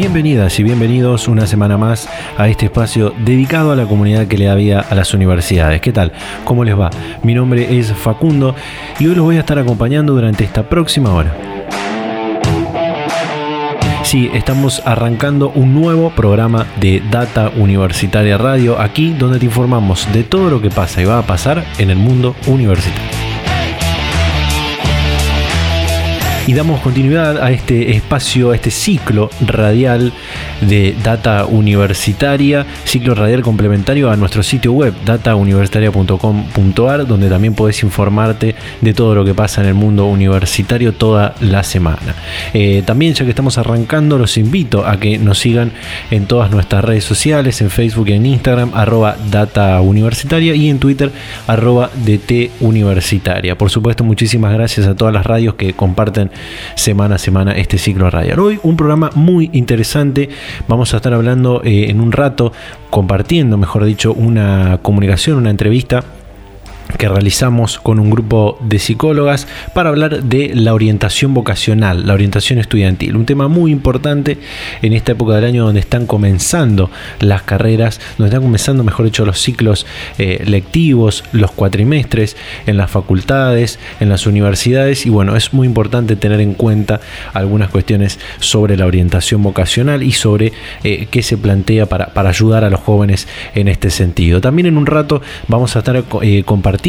[0.00, 2.08] Bienvenidas y bienvenidos una semana más
[2.38, 5.82] a este espacio dedicado a la comunidad que le da vida a las universidades.
[5.82, 6.12] ¿Qué tal?
[6.42, 6.88] ¿Cómo les va?
[7.22, 8.54] Mi nombre es Facundo
[8.98, 11.36] y hoy los voy a estar acompañando durante esta próxima hora.
[14.02, 20.24] Sí, estamos arrancando un nuevo programa de Data Universitaria Radio, aquí donde te informamos de
[20.24, 23.19] todo lo que pasa y va a pasar en el mundo universitario.
[26.50, 30.12] Y damos continuidad a este espacio, a este ciclo radial
[30.60, 38.56] de data universitaria, ciclo radial complementario a nuestro sitio web datauniversitaria.com.ar, donde también podés informarte
[38.80, 42.16] de todo lo que pasa en el mundo universitario toda la semana.
[42.52, 45.70] Eh, también, ya que estamos arrancando, los invito a que nos sigan
[46.10, 50.80] en todas nuestras redes sociales, en Facebook y en Instagram, arroba data universitaria y en
[50.80, 51.12] Twitter,
[51.46, 53.56] arroba DT universitaria.
[53.56, 56.32] Por supuesto, muchísimas gracias a todas las radios que comparten
[56.74, 58.38] semana a semana este ciclo radial.
[58.40, 60.28] Hoy un programa muy interesante.
[60.68, 62.52] Vamos a estar hablando eh, en un rato,
[62.90, 66.04] compartiendo, mejor dicho, una comunicación, una entrevista
[66.96, 72.58] que realizamos con un grupo de psicólogas para hablar de la orientación vocacional, la orientación
[72.58, 74.38] estudiantil, un tema muy importante
[74.82, 79.24] en esta época del año donde están comenzando las carreras, donde están comenzando, mejor dicho,
[79.24, 79.86] los ciclos
[80.18, 86.16] eh, lectivos, los cuatrimestres en las facultades, en las universidades y bueno, es muy importante
[86.16, 87.00] tener en cuenta
[87.32, 90.52] algunas cuestiones sobre la orientación vocacional y sobre
[90.84, 94.40] eh, qué se plantea para, ayudar a los jóvenes en este sentido.
[94.40, 96.79] También en un rato vamos a estar eh, compartiendo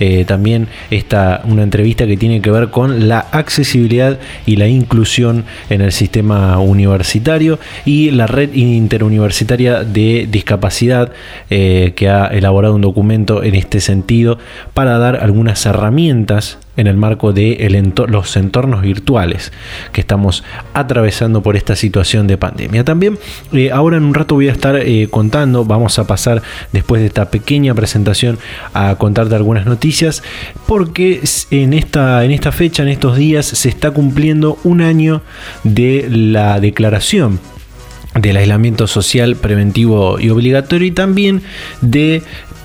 [0.00, 5.44] eh, también esta, una entrevista que tiene que ver con la accesibilidad y la inclusión
[5.70, 11.12] en el sistema universitario y la red interuniversitaria de discapacidad
[11.50, 14.38] eh, que ha elaborado un documento en este sentido
[14.74, 19.52] para dar algunas herramientas en el marco de los entornos virtuales
[19.92, 22.84] que estamos atravesando por esta situación de pandemia.
[22.84, 23.18] También
[23.52, 26.42] eh, ahora en un rato voy a estar eh, contando, vamos a pasar
[26.72, 28.38] después de esta pequeña presentación
[28.72, 30.22] a contarte algunas noticias,
[30.66, 35.22] porque en esta, en esta fecha, en estos días, se está cumpliendo un año
[35.62, 37.40] de la declaración
[38.14, 41.42] del aislamiento social preventivo y obligatorio y también
[41.80, 42.22] de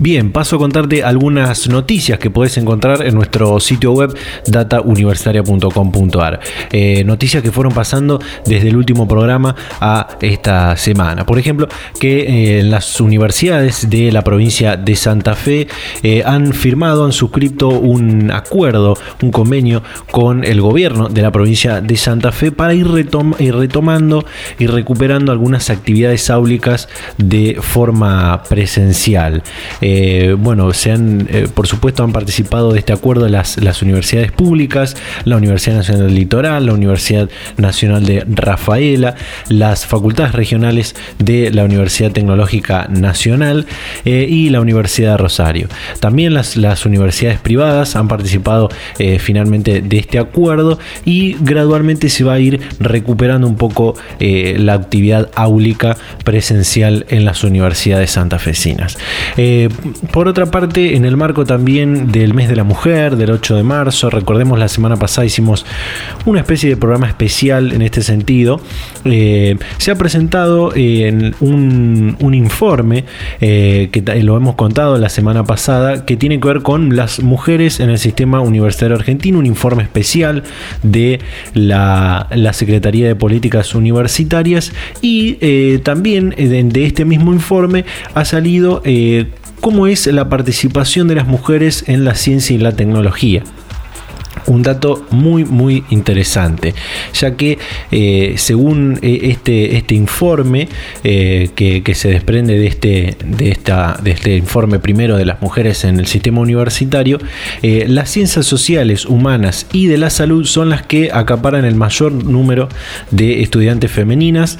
[0.00, 4.16] Bien, paso a contarte algunas noticias que puedes encontrar en nuestro sitio web
[4.46, 6.38] datauniversitaria.com.ar.
[6.70, 11.26] Eh, noticias que fueron pasando desde el último programa a esta semana.
[11.26, 11.66] Por ejemplo,
[11.98, 15.66] que eh, las universidades de la provincia de Santa Fe
[16.04, 19.82] eh, han firmado, han suscrito un acuerdo, un convenio
[20.12, 24.24] con el gobierno de la provincia de Santa Fe para ir, retomando
[24.60, 29.42] y recuperando algunas actividades áulicas de forma presencial.
[30.38, 35.36] Bueno, se han, eh, por supuesto, han participado de este acuerdo las, universidades públicas, la
[35.36, 39.14] Universidad Nacional del Litoral, la Universidad Nacional de Rafaela,
[39.48, 43.66] las facultades regionales de la Universidad Tecnológica Nacional
[44.04, 45.68] eh, y la Universidad de Rosario.
[46.00, 48.68] También las universidades privadas han participado
[49.18, 55.30] finalmente de este acuerdo y gradualmente se va a ir recuperando un poco la actividad
[55.34, 58.98] áulica presencial en las universidades santafesinas.
[60.12, 63.62] Por otra parte, en el marco también del mes de la mujer, del 8 de
[63.62, 65.64] marzo, recordemos la semana pasada hicimos
[66.26, 68.60] una especie de programa especial en este sentido,
[69.04, 73.04] eh, se ha presentado en un, informe
[73.40, 77.80] eh, que lo hemos contado la semana pasada, que tiene que ver con las mujeres
[77.80, 80.42] en el sistema universitario argentino, un informe especial
[80.82, 81.20] de
[81.54, 87.84] la, Secretaría de Políticas Universitarias y eh, también de, este mismo informe
[88.14, 88.82] ha salido
[89.60, 93.42] cómo es la participación de las mujeres en la ciencia y la tecnología
[94.48, 96.74] un dato muy muy interesante,
[97.14, 97.58] ya que
[97.90, 100.68] eh, según eh, este, este informe
[101.04, 105.84] eh, que, se desprende de este, de, esta, de este informe primero de las mujeres
[105.84, 107.18] en el sistema universitario,
[107.62, 112.68] las ciencias sociales, humanas y de la salud son las que acaparan el mayor número
[113.10, 114.58] de estudiantes femeninas,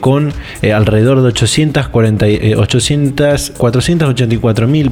[0.00, 0.32] con
[0.62, 2.26] alrededor de 840,
[2.56, 4.90] 800, 484 mil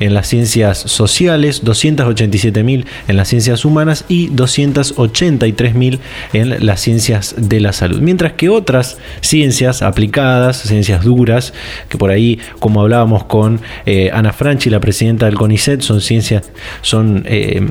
[0.00, 5.98] en las ciencias sociales, 287 mil en las ciencias humanas y 283.000
[6.32, 8.00] en las ciencias de la salud.
[8.00, 11.52] Mientras que otras ciencias aplicadas, ciencias duras,
[11.88, 16.44] que por ahí, como hablábamos con eh, Ana Franchi, la presidenta del CONICET, son ciencias,
[16.82, 17.24] son...
[17.26, 17.66] Eh,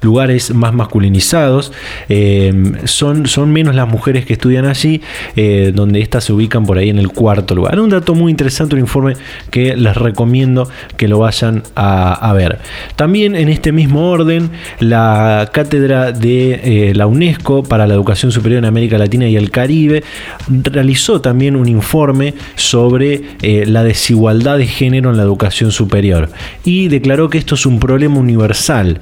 [0.00, 1.72] lugares más masculinizados,
[2.08, 2.52] eh,
[2.84, 5.00] son, son menos las mujeres que estudian allí,
[5.36, 7.78] eh, donde éstas se ubican por ahí en el cuarto lugar.
[7.80, 9.14] Un dato muy interesante, un informe
[9.50, 12.58] que les recomiendo que lo vayan a, ver.
[12.96, 14.50] También en este mismo orden,
[14.80, 19.50] la cátedra de eh, la UNESCO para la educación superior en América Latina y el
[19.50, 20.02] Caribe
[20.48, 23.22] realizó también un informe sobre
[23.66, 26.30] la desigualdad de género en la educación superior
[26.64, 29.00] y declaró que esto es un problema universal,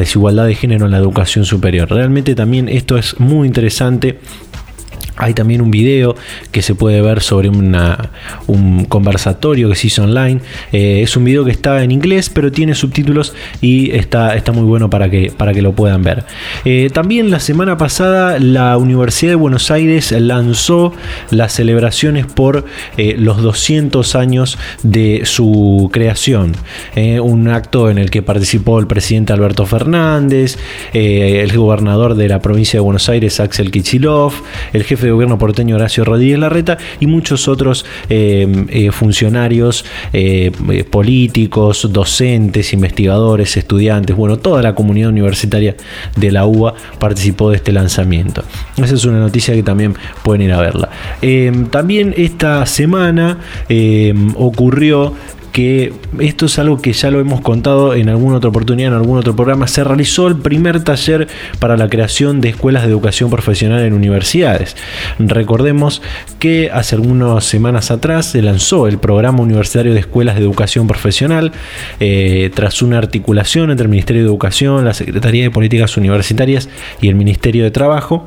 [0.00, 1.88] desigualdad de género en la educación superior.
[1.90, 4.18] Realmente también esto es muy interesante
[5.20, 6.16] hay también un video
[6.50, 10.40] que se puede ver sobre un conversatorio que se hizo online.
[10.72, 14.64] Eh, es un video que está en inglés, pero tiene subtítulos y está, está muy
[14.64, 16.24] bueno para que, para que lo puedan ver.
[16.64, 20.94] Eh, también la semana pasada la Universidad de Buenos Aires lanzó
[21.30, 22.64] las celebraciones por
[22.96, 26.52] eh, los 200 años de su creación.
[26.96, 30.58] un acto en el que participó el presidente Alberto Fernández,
[30.92, 34.32] el gobernador de la provincia de Buenos Aires, Axel Kichilov,
[34.72, 40.50] el jefe de gobierno porteño Horacio Rodríguez Larreta y muchos otros eh, eh, funcionarios eh,
[40.90, 45.76] políticos, docentes, investigadores, estudiantes, bueno, toda la comunidad universitaria
[46.16, 48.42] de la UBA participó de este lanzamiento.
[48.76, 50.88] Esa es una noticia que también pueden ir a verla.
[51.70, 53.38] también esta semana
[54.36, 55.14] ocurrió
[55.52, 59.18] que esto es algo que ya lo hemos contado en alguna otra oportunidad, en algún
[59.18, 63.80] otro programa, se realizó el primer taller para la creación de escuelas de educación profesional
[63.80, 64.76] en universidades.
[65.18, 66.02] Recordemos
[66.38, 71.52] que hace algunas semanas atrás se lanzó el programa universitario de escuelas de educación profesional
[71.98, 76.68] eh, tras una articulación entre el Ministerio de Educación, la Secretaría de Políticas Universitarias
[77.00, 78.24] y el Ministerio de Trabajo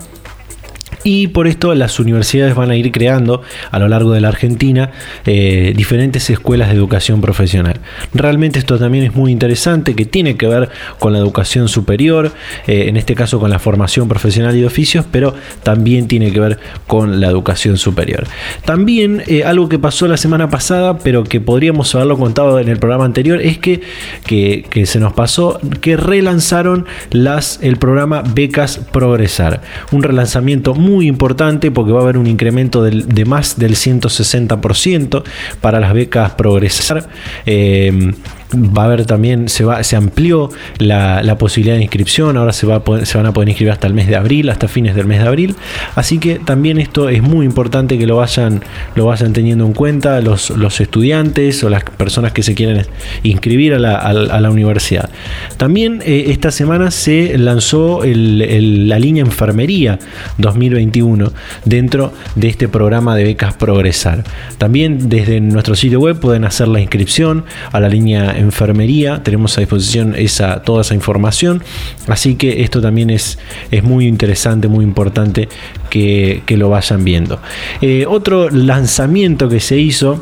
[1.03, 3.41] y por esto las universidades van a ir creando
[3.71, 4.91] a lo largo de la Argentina
[5.25, 7.79] eh, diferentes escuelas de educación profesional.
[8.13, 10.69] Realmente esto también es muy interesante, que tiene que ver
[10.99, 12.31] con la educación superior,
[12.67, 15.33] eh, en este caso con la formación profesional y de oficios, pero
[15.63, 18.25] también tiene que ver con la educación superior.
[18.65, 22.77] También eh, algo que pasó la semana pasada, pero que podríamos haberlo contado en el
[22.77, 23.81] programa anterior, es que,
[24.25, 29.61] que, se nos pasó que relanzaron las, el programa Becas Progresar.
[29.91, 35.23] Un relanzamiento muy muy importante porque va a haber un incremento de más del 160%
[35.61, 37.07] para las becas Progresar.
[37.45, 38.13] Eh,
[38.53, 42.83] va a haber también, se, va, se amplió la, posibilidad de inscripción, ahora se, va
[43.05, 45.27] se van a poder inscribir hasta el mes de abril, hasta fines del mes de
[45.27, 45.55] abril,
[45.95, 48.61] así que también esto es muy importante que lo vayan,
[48.95, 52.85] lo vayan teniendo en cuenta los, los estudiantes o las personas que se quieren
[53.23, 55.09] inscribir a la, universidad.
[55.57, 59.97] También eh, esta semana se lanzó la línea Enfermería
[60.37, 61.31] 2021
[61.65, 64.23] dentro de este programa de becas Progresar.
[64.57, 69.23] También desde nuestro sitio web pueden hacer la inscripción a la línea enfermería.
[69.23, 71.63] Tenemos a disposición esa, toda esa información.
[72.07, 73.39] Así que esto también es,
[73.71, 75.49] es muy interesante, muy importante
[75.89, 77.39] que, lo vayan viendo.
[77.81, 80.21] Eh, otro lanzamiento que se hizo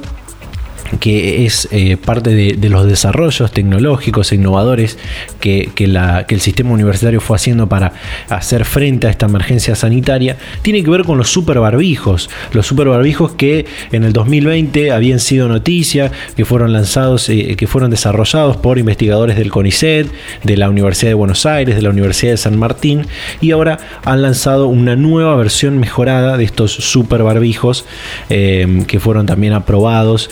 [1.00, 4.98] que es eh, parte de, los desarrollos tecnológicos e innovadores
[5.39, 7.93] que, el sistema universitario fue haciendo para
[8.29, 12.29] hacer frente a esta emergencia sanitaria, tiene que ver con los superbarbijos.
[12.53, 17.91] Los superbarbijos que en el 2020 habían sido noticia, que fueron lanzados, eh, que fueron
[17.91, 20.07] desarrollados por investigadores del CONICET,
[20.43, 23.07] de la Universidad de Buenos Aires, de la Universidad de San Martín,
[23.41, 27.86] y ahora han lanzado una nueva versión mejorada de estos superbarbijos
[28.29, 30.29] eh, que fueron también aprobados.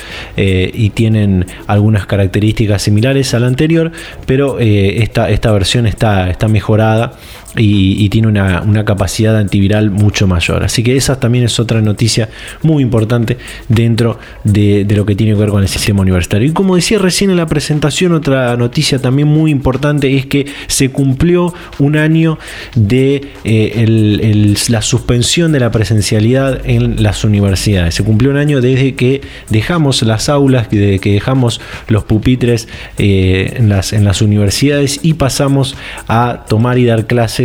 [0.74, 3.92] Y tienen algunas características similares a la anterior,
[4.26, 7.14] pero esta, esta versión está, está mejorada
[7.56, 10.64] y, tiene una, capacidad antiviral mucho mayor.
[10.64, 12.30] Así que esa también es otra noticia
[12.62, 13.38] muy importante
[13.68, 16.48] dentro de, lo que tiene que ver con el sistema universitario.
[16.48, 20.92] Y como decía recién en la presentación, otra noticia también muy importante es que se
[20.92, 22.38] cumplió un año
[22.76, 27.96] de eh, la suspensión de la presencialidad en las universidades.
[27.96, 33.54] Se cumplió un año desde que dejamos las aulas, desde que dejamos los pupitres eh,
[33.58, 35.76] en, las, en las universidades y pasamos
[36.08, 37.39] a tomar y dar clases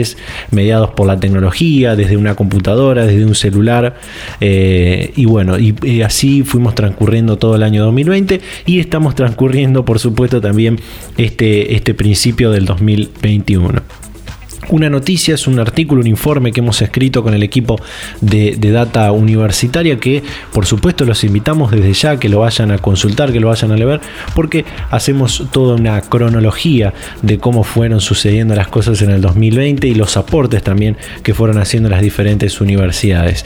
[0.50, 3.96] mediados por la tecnología, desde una computadora, desde un celular.
[4.40, 9.98] Eh, y bueno, y, así fuimos transcurriendo todo el año 2020 y estamos transcurriendo, por
[9.98, 10.78] supuesto, también
[11.16, 13.82] este, este principio del 2021
[14.68, 17.80] una noticia, es un artículo, un informe que hemos escrito con el equipo
[18.20, 23.30] de, Data Universitaria que por supuesto los invitamos desde ya que lo vayan a consultar,
[23.32, 24.00] que lo vayan a leer,
[24.34, 26.92] porque hacemos toda una cronología
[27.22, 31.58] de cómo fueron sucediendo las cosas en el 2020 y los aportes también que fueron
[31.58, 33.44] haciendo las diferentes universidades.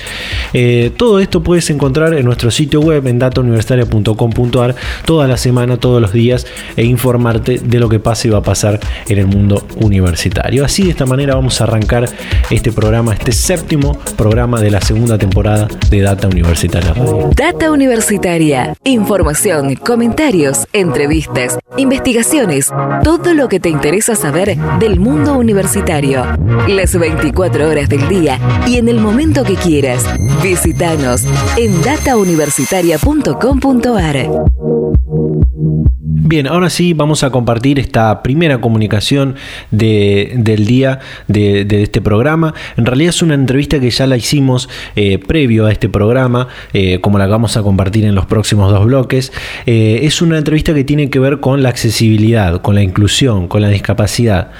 [0.53, 6.01] Eh, todo esto puedes encontrar en nuestro sitio web en datauniversitaria.com.ar toda la semana, todos
[6.01, 6.47] los días
[6.77, 10.65] e informarte de lo que pasa y va a pasar en el mundo universitario.
[10.65, 12.09] Así de esta manera vamos a arrancar
[12.51, 17.31] este programa, este séptimo programa de la segunda temporada de Data Universitaria Radio.
[17.35, 18.77] Data Universitaria.
[18.85, 22.73] Información, comentarios, entrevistas, investigaciones,
[23.03, 26.25] todo lo que te interesa saber del mundo universitario.
[26.69, 30.05] Las 24 horas del día y en el momento que quieras.
[30.43, 31.25] Visítanos
[31.57, 34.29] en datauniversitaria.com.ar.
[36.29, 39.37] Bien, ahora sí vamos a compartir esta primera comunicación
[39.71, 42.53] del día de, este programa.
[42.77, 46.99] En realidad es una entrevista que ya la hicimos eh, previo a este programa, eh,
[47.01, 49.33] como la vamos a compartir en los próximos dos bloques.
[49.65, 53.63] Eh, es una entrevista que tiene que ver con la accesibilidad, con la inclusión, con
[53.63, 54.51] la discapacidad.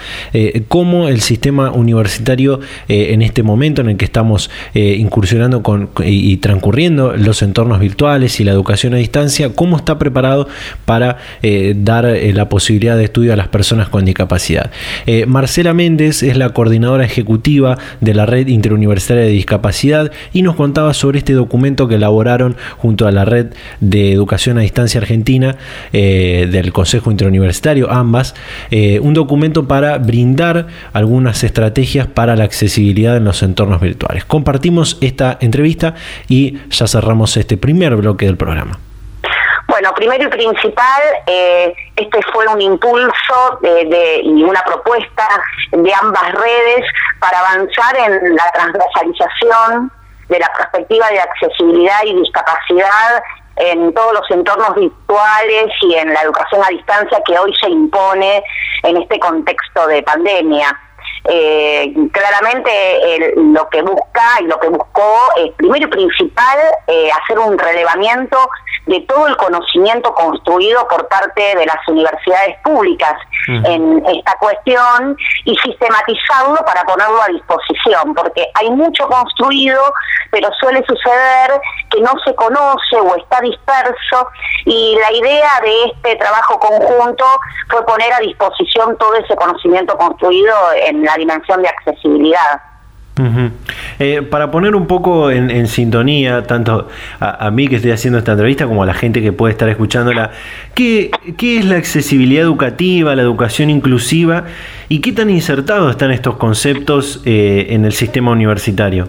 [0.69, 7.15] cómo el sistema universitario en este momento en el que estamos incursionando con, y, transcurriendo
[7.15, 10.49] los entornos virtuales y la educación a distancia, cómo está preparado
[10.87, 11.19] para
[11.77, 14.71] dar eh, la posibilidad de estudio a las personas con discapacidad.
[15.07, 20.57] Eh, Marcela Méndez es la coordinadora ejecutiva de la Red Interuniversitaria de Discapacidad y nos
[20.57, 23.49] contaba sobre este documento que elaboraron junto a la Red
[23.81, 25.57] de Educación a Distancia Argentina
[25.93, 28.35] del Consejo Interuniversitario, ambas,
[28.71, 34.25] un documento para brindar algunas estrategias para la accesibilidad en los entornos virtuales.
[34.25, 35.95] Compartimos esta entrevista
[36.29, 38.79] y ya cerramos este primer bloque del programa.
[39.69, 45.29] Bueno, primero y principal, eh, este fue un impulso de, y una propuesta
[45.71, 46.87] de ambas redes
[47.21, 49.93] para avanzar en la transversalización
[50.29, 53.23] de la perspectiva de accesibilidad y discapacidad
[53.57, 58.43] en todos los entornos virtuales y en la educación a distancia que hoy se impone
[58.85, 60.75] en este contexto de pandemia.
[61.31, 67.39] Eh, claramente lo que busca y lo que buscó es primero y principal eh, hacer
[67.39, 68.39] un relevamiento
[68.87, 73.13] de todo el conocimiento construido por parte de las universidades públicas
[73.49, 79.81] en esta cuestión y sistematizarlo para ponerlo a disposición, porque hay mucho construido,
[80.31, 84.29] pero suele suceder que no se conoce o está disperso
[84.67, 87.25] y la idea de este trabajo conjunto
[87.71, 92.68] fue poner a disposición todo ese conocimiento construido en la dimensión de accesibilidad.
[93.99, 96.89] Eh, para poner un poco en, sintonía, tanto
[97.21, 100.31] a, mí que estoy haciendo esta entrevista como a la gente que puede estar escuchándola,
[100.75, 104.45] ¿qué, es la accesibilidad educativa, la educación inclusiva
[104.89, 109.09] y qué tan insertados están estos conceptos eh, en el sistema universitario?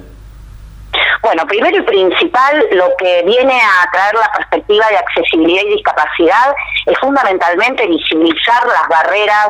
[1.21, 6.55] Bueno, primero y principal, lo que viene a traer la perspectiva de accesibilidad y discapacidad
[6.87, 9.49] es fundamentalmente visibilizar las barreras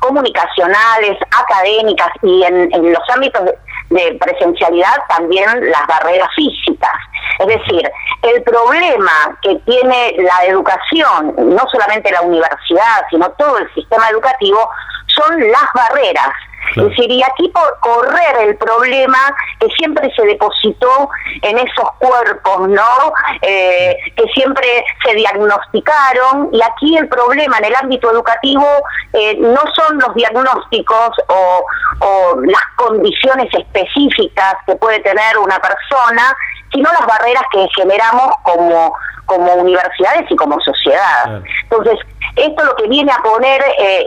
[0.00, 3.42] comunicacionales, académicas y en los ámbitos
[3.90, 6.90] de presencialidad también las barreras físicas.
[7.38, 7.90] Es decir,
[8.22, 14.68] el problema que tiene la educación, no solamente la universidad, sino todo el sistema educativo,
[15.06, 16.30] son las barreras
[16.76, 19.18] es decir, y aquí por correr el problema
[19.58, 21.08] que siempre se depositó
[21.42, 23.12] en esos cuerpos, ¿no?
[23.42, 28.66] Eh, que siempre se diagnosticaron, y aquí el problema en el ámbito educativo
[29.12, 31.64] eh, no son los diagnósticos o,
[32.42, 36.34] las condiciones específicas que puede tener una persona,
[36.72, 38.94] sino las barreras que generamos como,
[39.26, 41.42] como universidades y como sociedad.
[41.64, 41.98] Entonces,
[42.36, 44.06] esto lo que viene a poner eh,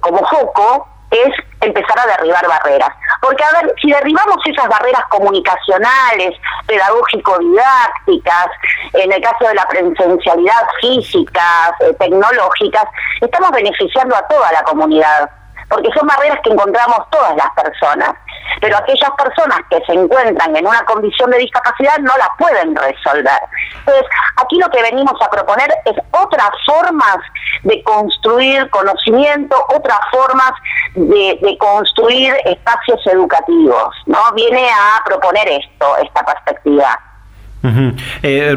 [0.00, 2.90] como foco es empezar a derribar barreras.
[3.20, 6.34] Porque, a ver, si derribamos esas barreras comunicacionales,
[6.66, 8.46] pedagógico-didácticas,
[8.94, 12.84] en el caso de la presencialidad física, eh, tecnológicas,
[13.20, 15.30] estamos beneficiando a toda la comunidad
[15.68, 18.14] porque son barreras que encontramos todas las personas,
[18.60, 23.40] pero aquellas personas que se encuentran en una condición de discapacidad no las pueden resolver.
[23.78, 24.06] Entonces,
[24.36, 27.18] aquí lo que venimos a proponer es otras formas
[27.62, 30.52] de construir conocimiento, otras formas
[30.94, 34.18] de, de construir espacios educativos, ¿no?
[34.34, 36.98] Viene a proponer esto, esta perspectiva.
[38.22, 38.56] Eh,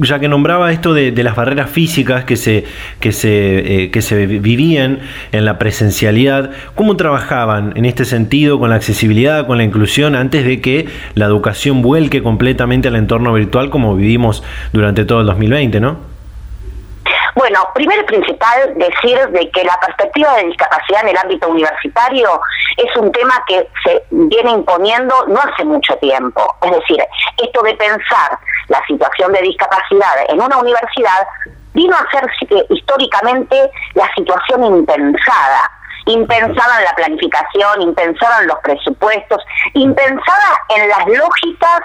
[0.00, 2.64] ya que nombraba esto de, las barreras físicas que se,
[3.00, 5.00] que, se, eh, que se vivían
[5.32, 10.44] en la presencialidad, ¿cómo trabajaban en este sentido con la accesibilidad, con la inclusión, antes
[10.44, 14.42] de que la educación vuelque completamente al entorno virtual como vivimos
[14.72, 16.13] durante todo el 2020, ¿no?
[17.34, 22.40] Bueno, primero y principal decir de que la perspectiva de discapacidad en el ámbito universitario
[22.76, 26.56] es un tema que se viene imponiendo no hace mucho tiempo.
[26.62, 27.04] Es decir,
[27.42, 28.38] esto de pensar
[28.68, 31.26] la situación de discapacidad en una universidad
[31.72, 32.24] vino a ser
[32.70, 35.70] históricamente la situación impensada
[36.06, 41.80] impensada en la planificación, impensada en los presupuestos, impensada en las lógicas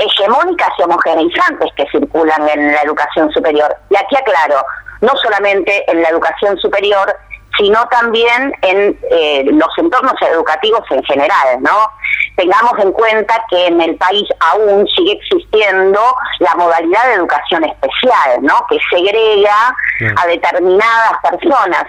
[0.00, 3.76] hegemónicas y homogeneizantes que circulan en la educación superior.
[3.90, 4.64] Y aquí aclaro,
[5.00, 7.14] no solamente en la educación superior,
[7.58, 11.90] sino también en eh, los entornos educativos en general, ¿no?
[12.36, 16.00] Tengamos en cuenta que en el país aún sigue existiendo
[16.38, 18.64] la modalidad de educación especial, ¿no?
[18.68, 19.74] Que segrega
[20.16, 21.84] a determinadas personas.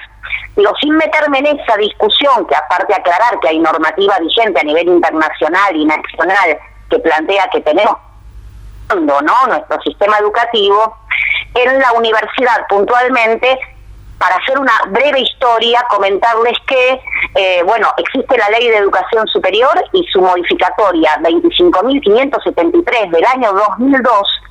[0.56, 4.64] Digo, sin meterme en esa discusión, que aparte de aclarar que hay normativa vigente a
[4.64, 6.60] nivel internacional y nacional
[6.92, 7.98] que plantea que tenemos
[8.96, 9.48] ¿no?
[9.48, 10.98] nuestro sistema educativo,
[11.56, 13.58] en la universidad puntualmente
[14.18, 17.02] para hacer una breve historia, comentarles que,
[17.34, 24.42] eh, bueno, existe la Ley de Educación Superior y su modificatoria 25.573 del año 2002,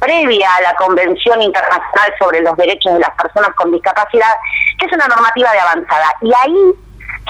[0.00, 4.34] previa a la Convención Internacional sobre los Derechos de las Personas con Discapacidad,
[4.78, 6.14] que es una normativa de avanzada.
[6.22, 6.72] Y ahí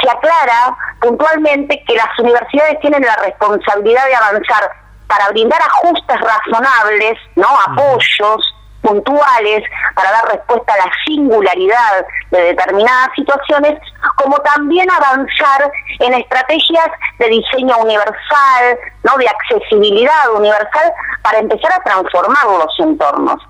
[0.03, 4.71] se aclara puntualmente que las universidades tienen la responsabilidad de avanzar
[5.07, 7.49] para brindar ajustes razonables, ¿no?
[7.67, 9.65] apoyos puntuales
[9.95, 13.81] para dar respuesta a la singularidad de determinadas situaciones,
[14.17, 19.17] como también avanzar en estrategias de diseño universal, ¿no?
[19.17, 23.43] de accesibilidad universal para empezar a transformar los entornos.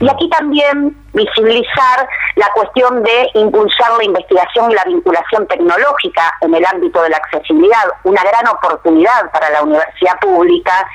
[0.00, 6.54] Y aquí también visibilizar la cuestión de impulsar la investigación y la vinculación tecnológica en
[6.54, 10.86] el ámbito de la accesibilidad, una gran oportunidad para la universidad pública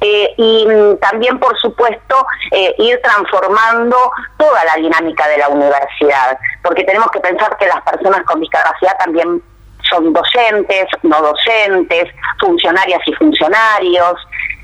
[0.00, 0.66] eh, y
[1.00, 3.96] también, por supuesto, eh, ir transformando
[4.36, 8.96] toda la dinámica de la universidad, porque tenemos que pensar que las personas con discapacidad
[8.98, 9.42] también
[9.88, 14.14] son docentes, no docentes, funcionarias y funcionarios.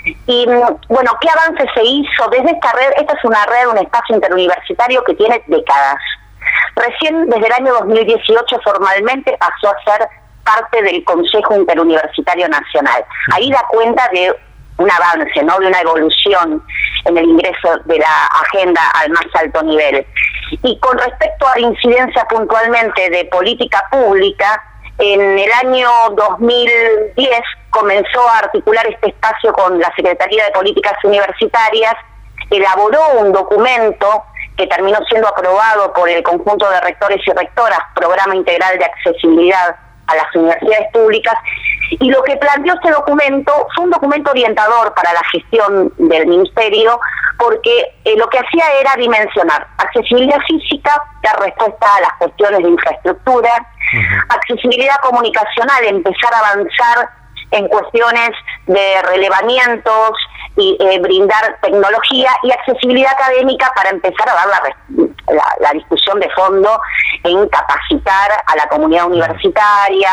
[0.05, 0.47] Y
[0.89, 2.93] bueno, ¿qué avance se hizo desde esta red?
[2.97, 5.99] Esta es una red, un espacio interuniversitario que tiene décadas.
[6.75, 10.09] Recién desde el año 2018 formalmente pasó a ser
[10.45, 13.05] parte del Consejo Interuniversitario Nacional.
[13.33, 14.35] Ahí da cuenta de
[14.79, 15.59] un avance, ¿no?
[15.61, 16.63] De una evolución
[17.05, 20.05] en el ingreso de la agenda al más alto nivel.
[20.63, 24.63] Y con respecto a la incidencia puntualmente de política pública,
[24.99, 27.41] en el año 2010
[27.73, 31.95] comenzó a articular este espacio con la Secretaría de Políticas Universitarias,
[32.51, 34.25] elaboró un documento
[34.57, 39.75] que terminó siendo aprobado por el conjunto de rectores y rectoras, Programa Integral de Accesibilidad
[40.07, 41.35] a las Universidades Públicas,
[41.91, 47.01] y lo que planteó este documento fue un documento orientador para la gestión del Ministerio,
[47.39, 52.69] porque eh, lo que hacía era dimensionar accesibilidad física, dar respuesta a las cuestiones de
[52.69, 53.67] infraestructura,
[54.29, 57.22] accesibilidad comunicacional, empezar a avanzar
[57.53, 58.31] en cuestiones
[58.67, 60.11] de relevamientos
[60.57, 66.29] y eh, brindar tecnología y accesibilidad académica para empezar a dar la, la, discusión de
[66.31, 66.79] fondo
[67.25, 70.11] en capacitar a la comunidad universitaria,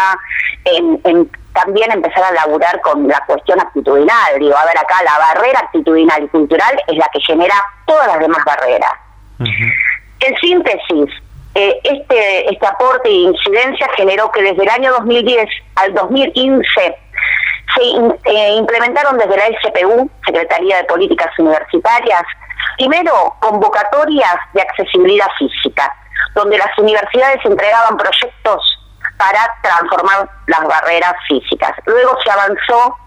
[0.63, 4.39] en, en también empezar a laburar con la cuestión actitudinal.
[4.39, 8.19] Digo, a ver, acá la barrera actitudinal y cultural es la que genera todas las
[8.19, 8.93] demás barreras.
[9.39, 11.09] En síntesis,
[11.55, 16.95] eh, este, este aporte e incidencia generó que desde el año 2010 al 2015
[17.75, 17.81] se
[18.31, 22.23] eh, implementaron desde la SPU, Secretaría de Políticas Universitarias,
[22.77, 25.93] primero convocatorias de accesibilidad física,
[26.35, 28.79] donde las universidades entregaban proyectos
[29.17, 31.71] para transformar las barreras físicas.
[31.85, 32.97] Luego se avanzó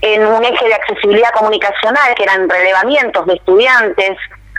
[0.00, 4.16] en un eje de accesibilidad comunicacional, que eran relevamientos de estudiantes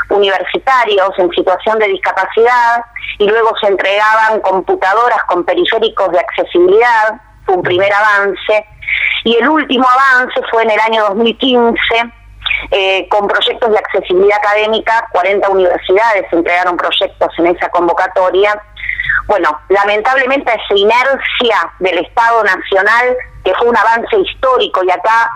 [0.09, 2.83] universitarios en situación de discapacidad
[3.17, 8.65] y luego se entregaban computadoras con periféricos de accesibilidad, un primer avance.
[9.23, 11.75] Y el último avance fue en el año 2015
[12.71, 18.59] eh, con proyectos de accesibilidad académica, 40 universidades entregaron proyectos en esa convocatoria.
[19.27, 25.31] Bueno, lamentablemente esa inercia del Estado Nacional, que fue un avance histórico, y acá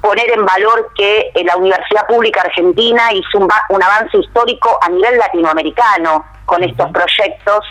[0.00, 4.88] poner en valor que eh, la Universidad Pública Argentina hizo un, un avance histórico a
[4.88, 7.64] nivel latinoamericano con estos proyectos,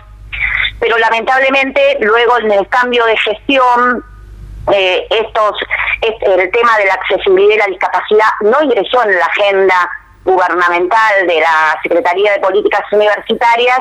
[0.80, 4.04] pero lamentablemente luego en el cambio de gestión
[4.72, 5.58] eh, estos
[6.02, 9.90] el tema de la accesibilidad y la discapacidad no ingresó en la agenda
[10.24, 13.80] gubernamental de la Secretaría de Políticas Universitarias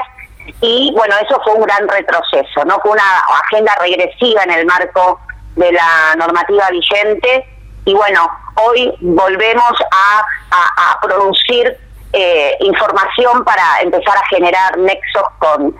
[0.60, 2.80] y bueno, eso fue un gran retroceso, ¿no?
[2.80, 5.20] Fue una agenda regresiva en el marco
[5.56, 7.46] de la normativa vigente
[7.84, 11.76] y bueno, hoy volvemos a, a, producir
[12.12, 15.74] eh, información para empezar a generar nexos con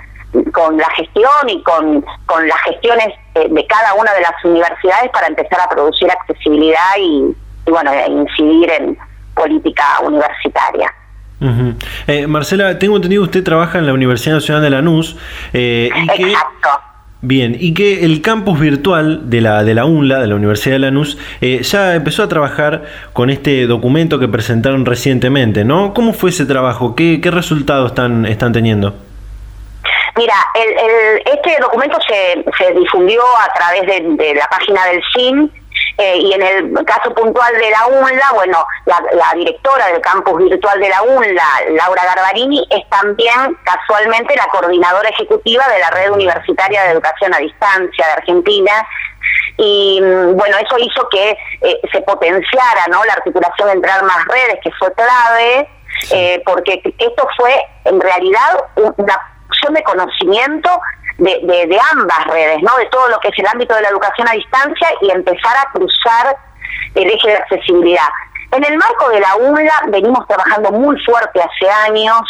[0.52, 5.10] con la gestión y con, con las gestiones eh, de cada una de las universidades
[5.12, 7.34] para empezar a producir accesibilidad y,
[7.70, 8.98] bueno, incidir en
[9.34, 10.92] política universitaria.
[12.06, 15.16] Eh, Marcela, tengo entendido que usted trabaja en la Universidad Nacional de Lanús.
[15.52, 16.68] Eh, y Exacto.
[17.24, 20.78] Bien, y que el campus virtual de la, de la UNLA, de la Universidad de
[20.80, 25.94] Lanús, eh, ya empezó a trabajar con este documento que presentaron recientemente, ¿no?
[25.94, 26.96] ¿Cómo fue ese trabajo?
[26.96, 28.96] ¿Qué, qué resultados están, están teniendo?
[30.16, 35.50] Mira, el, este documento se, se, difundió a través de, la página del CIN
[35.98, 40.80] eh, y en el caso puntual de la UNLA, bueno, la, directora del campus virtual
[40.80, 46.82] de la UNLA, Laura Garbarini, es también casualmente la coordinadora ejecutiva de la Red Universitaria
[46.82, 48.86] de Educación a Distancia de Argentina.
[49.56, 53.04] Y mm, bueno, eso hizo que eh, se potenciara ¿no?
[53.04, 55.68] la articulación entre ambas redes, que fue clave,
[56.10, 58.64] eh, porque esto fue en realidad
[58.96, 59.31] una
[59.70, 60.70] de conocimiento
[61.18, 62.76] de, de, ambas redes, ¿no?
[62.76, 65.70] De todo lo que es el ámbito de la educación a distancia y empezar a
[65.72, 66.36] cruzar
[66.94, 68.08] el eje de accesibilidad.
[68.52, 72.20] En el marco de la UNLA venimos trabajando muy fuerte hace años.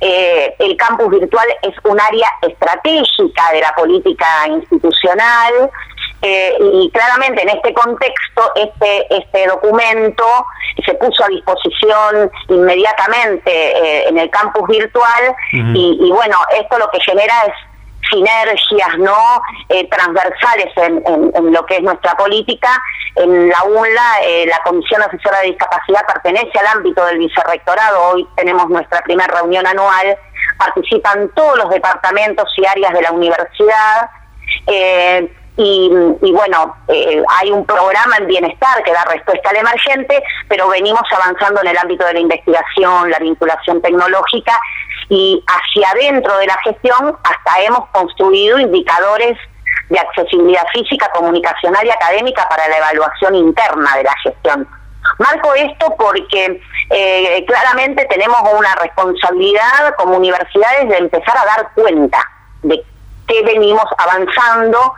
[0.00, 5.70] Eh, el campus virtual es un área estratégica de la política institucional.
[6.22, 10.24] Eh, y claramente en este contexto, este, este documento
[10.84, 17.00] se puso a disposición inmediatamente eh, en el campus virtual y, bueno, esto lo que
[17.00, 17.54] genera es
[18.10, 22.68] sinergias no eh, transversales en, lo que es nuestra política.
[23.14, 28.10] En la UNLA, la Comisión Asesora de Discapacidad pertenece al ámbito del vicerrectorado.
[28.10, 30.16] Hoy tenemos nuestra primera reunión anual.
[30.58, 34.10] Participan todos los departamentos y áreas de la universidad.
[34.66, 40.68] Eh, y, bueno, eh, hay un programa en bienestar que da respuesta al emergente, pero
[40.68, 44.58] venimos avanzando en el ámbito de la investigación, la vinculación tecnológica
[45.10, 49.36] y hacia adentro de la gestión hasta hemos construido indicadores
[49.90, 54.66] de accesibilidad física, comunicacional y académica para la evaluación interna de la gestión.
[55.18, 62.18] Marco esto porque eh, claramente tenemos una responsabilidad como universidades de empezar a dar cuenta
[62.62, 62.82] de
[63.30, 64.94] que venimos avanzando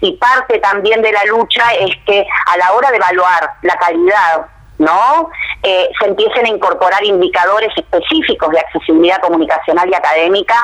[0.00, 4.46] y parte también de la lucha es que a la hora de evaluar la calidad
[4.78, 5.30] ¿no?
[5.62, 10.54] Eh, se empiecen a incorporar indicadores específicos de accesibilidad comunicacional y académica,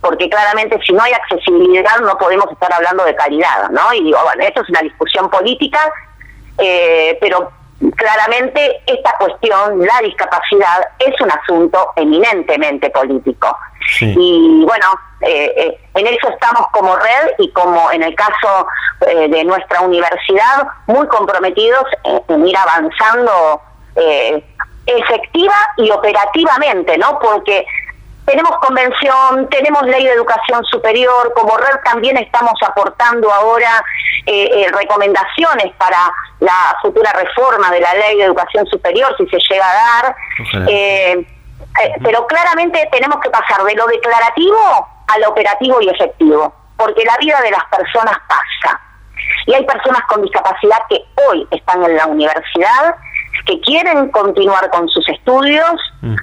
[0.00, 3.92] porque claramente si no hay accesibilidad no podemos estar hablando de calidad, ¿no?
[3.94, 5.80] Y digo, bueno, esto es una discusión política,
[6.58, 7.50] eh, pero
[7.96, 13.56] claramente esta cuestión, la discapacidad, es un asunto eminentemente político.
[14.00, 14.86] Y bueno,
[15.20, 18.66] eh, eh, en eso estamos como red y como en el caso
[19.06, 21.84] eh, de nuestra universidad, muy comprometidos
[22.28, 23.62] en, ir avanzando
[24.86, 27.18] efectiva y operativamente, ¿no?
[27.18, 27.66] Porque
[28.26, 33.84] tenemos convención, tenemos ley de educación superior, como red también estamos aportando ahora
[34.72, 39.74] recomendaciones para la futura reforma de la ley de educación superior, si se llega a
[39.74, 40.16] dar.
[40.68, 41.26] Eh,
[42.02, 47.16] pero claramente tenemos que pasar de lo declarativo a lo operativo y efectivo, porque la
[47.18, 48.80] vida de las personas pasa.
[49.46, 52.96] Y hay personas con discapacidad que hoy están en la universidad,
[53.44, 55.74] que quieren continuar con sus estudios,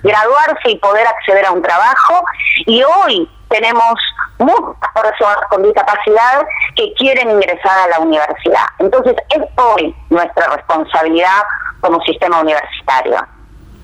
[0.01, 2.23] graduarse y poder acceder a un trabajo,
[2.65, 3.93] y hoy tenemos
[4.39, 6.45] muchas personas con discapacidad
[6.75, 8.65] que quieren ingresar a la universidad.
[8.79, 11.43] Entonces es hoy nuestra responsabilidad
[11.81, 13.27] como sistema universitario.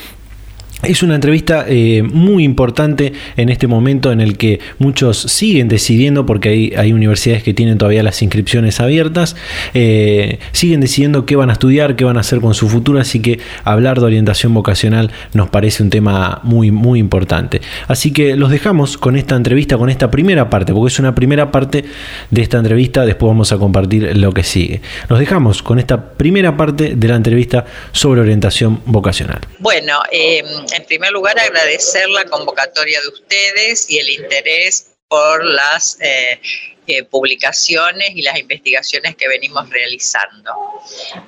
[0.82, 6.26] es una entrevista eh, muy importante en este momento en el que muchos siguen decidiendo,
[6.26, 9.36] porque hay, universidades que tienen todavía las inscripciones abiertas,
[9.74, 13.20] eh, siguen decidiendo qué van a estudiar, qué van a hacer con su futuro, así
[13.20, 17.60] que hablar de orientación vocacional nos parece un tema muy, muy importante.
[17.86, 21.52] Así que los dejamos con esta entrevista, con esta primera parte, porque es una primera
[21.52, 21.84] parte
[22.30, 24.82] de esta entrevista, después vamos a compartir lo que sigue.
[25.08, 29.40] Los dejamos con esta primera parte de la entrevista sobre orientación vocacional.
[29.60, 35.98] Bueno, eh en primer lugar, agradecer la convocatoria de ustedes y el interés por las
[36.00, 36.40] eh,
[36.86, 40.50] eh, publicaciones y las investigaciones que venimos realizando.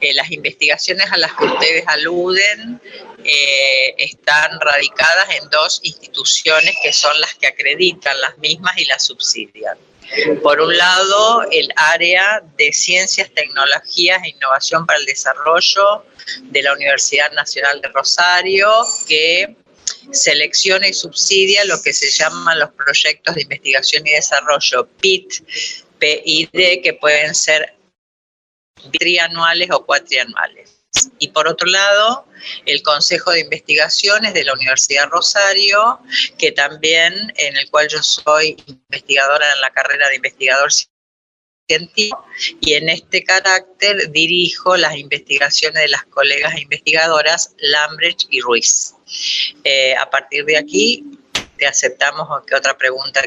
[0.01, 2.81] Eh, las investigaciones a las que ustedes aluden
[3.97, 9.79] están radicadas en dos instituciones que son las que acreditan las mismas y las subsidian.
[10.43, 16.05] Por un lado, el área de Ciencias, Tecnologías e Innovación para el Desarrollo
[16.43, 18.69] de la Universidad Nacional de Rosario,
[19.09, 19.57] que
[20.13, 25.47] selecciona y subsidia lo que se llaman los proyectos de investigación y desarrollo PIT,
[25.99, 27.75] PID, que pueden ser
[28.93, 30.74] trianuales o cuatrianuales.
[31.19, 32.27] Y por otro lado,
[32.67, 36.01] el Consejo de Investigaciones de la Universidad Rosario,
[36.39, 40.71] que también, en el cual yo soy investigadora en la carrera de investigador
[41.69, 42.25] científico,
[42.61, 48.95] y en este carácter dirijo las investigaciones de las colegas investigadoras Lambrecht y Ruiz.
[49.65, 51.05] Eh, a partir de aquí,
[51.57, 53.23] te aceptamos qué otra pregunta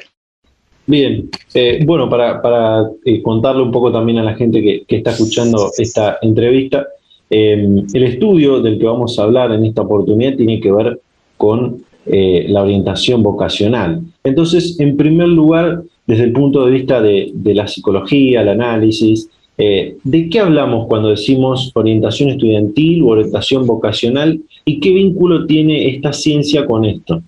[0.89, 5.11] Bien, eh, bueno, para, eh, contarle un poco también a la gente que, que está
[5.11, 6.87] escuchando esta entrevista,
[7.29, 10.99] Em, el estudio del que vamos a hablar en esta oportunidad tiene que ver
[11.35, 14.01] con eh, la orientación vocacional.
[14.23, 19.97] Entonces, en primer lugar, desde el punto de vista de, la psicología, el análisis, eh,
[20.03, 26.13] ¿de qué hablamos cuando decimos orientación estudiantil o orientación vocacional y qué vínculo tiene esta
[26.13, 27.21] ciencia con esto?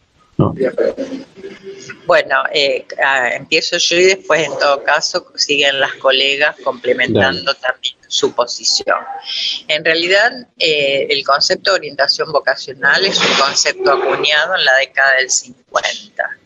[2.09, 7.97] Bueno, eh, ah, empiezo yo y después en todo caso siguen las colegas complementando también
[8.07, 8.97] su posición.
[9.67, 15.17] En realidad, eh, el concepto de orientación vocacional es un concepto acuñado en la década
[15.19, 16.37] del 50,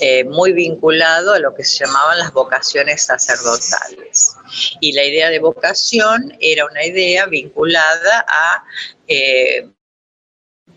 [0.00, 4.34] eh, muy vinculado a lo que se llamaban las vocaciones sacerdotales.
[4.80, 8.64] Y la idea de vocación era una idea vinculada a
[9.06, 9.68] eh,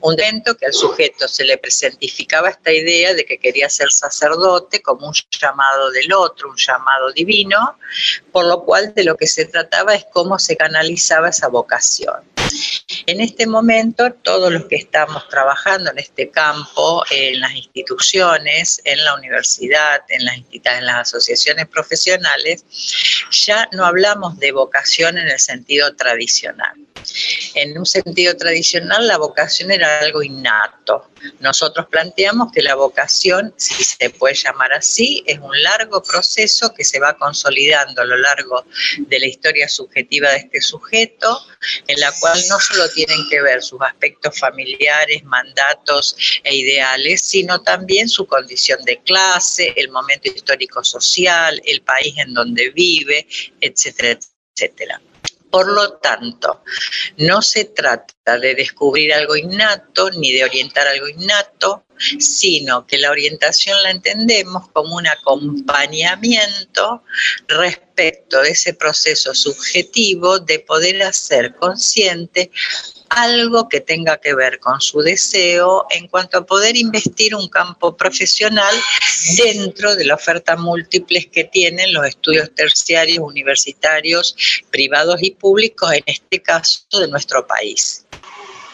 [0.02, 4.82] un evento que al sujeto se le presentificaba esta idea de que quería ser sacerdote
[4.82, 7.78] como un llamado del otro, un llamado divino,
[8.32, 12.16] por lo cual de lo que se trataba es cómo se canalizaba esa vocación.
[13.06, 19.04] En este momento, todos los que estamos trabajando en este campo, en las instituciones, en
[19.04, 22.64] la universidad, en las, en las asociaciones profesionales,
[23.32, 26.74] ya no hablamos de vocación en el sentido tradicional.
[27.56, 31.10] En un sentido tradicional, la vocación era algo innato.
[31.40, 36.84] Nosotros planteamos que la vocación, si se puede llamar así, es un largo proceso que
[36.84, 38.66] se va consolidando a lo largo
[38.98, 41.42] de la historia subjetiva de este sujeto,
[41.88, 47.62] en la cual no solo tienen que ver sus aspectos familiares, mandatos e ideales, sino
[47.62, 53.28] también su condición de clase, el momento histórico social, el país en donde vive,
[53.60, 54.20] etcétera,
[54.56, 55.02] etcétera.
[55.50, 56.64] Por lo tanto,
[57.18, 61.86] no se trata de descubrir algo innato ni de orientar algo innato,
[62.20, 67.04] sino que la orientación la entendemos como un acompañamiento
[67.48, 72.52] respecto de ese proceso subjetivo de poder hacer consciente
[73.10, 77.96] algo que tenga que ver con su deseo en cuanto a poder investir un campo
[77.98, 78.76] profesional
[79.38, 84.36] dentro de la oferta múltiples que tienen los estudios terciarios, universitarios,
[84.72, 88.06] privados y públicos, en este caso de nuestro país.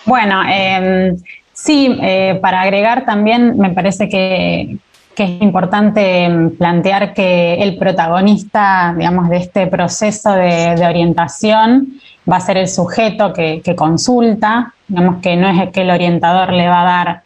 [0.06, 1.18] Bueno, em,
[1.66, 4.78] sí, eh, para agregar también me parece que,
[5.18, 12.58] es importante plantear que el protagonista, digamos, de este proceso de, orientación va a ser
[12.58, 17.24] el sujeto que, consulta, digamos que no es que el orientador le va a dar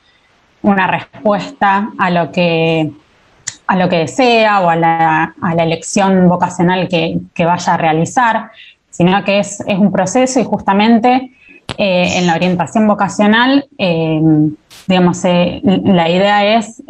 [0.62, 2.92] una respuesta a lo que
[3.90, 8.52] desea o a la, elección vocacional que, vaya a realizar,
[8.92, 11.32] sino que es, un proceso y justamente
[11.78, 14.22] eh, en la orientación vocacional, eh,
[14.88, 16.84] digamos, eh, la idea es,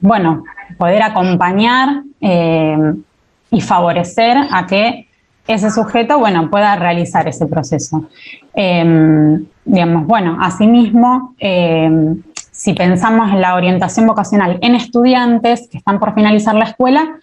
[0.00, 0.44] bueno,
[0.78, 5.08] poder acompañar y favorecer a que
[5.46, 8.08] ese sujeto, bueno, pueda realizar ese proceso.
[8.54, 12.22] Em, digamos, bueno, asimismo, em,
[12.52, 17.16] si pensamos en la orientación vocacional en estudiantes que están por finalizar la escuela,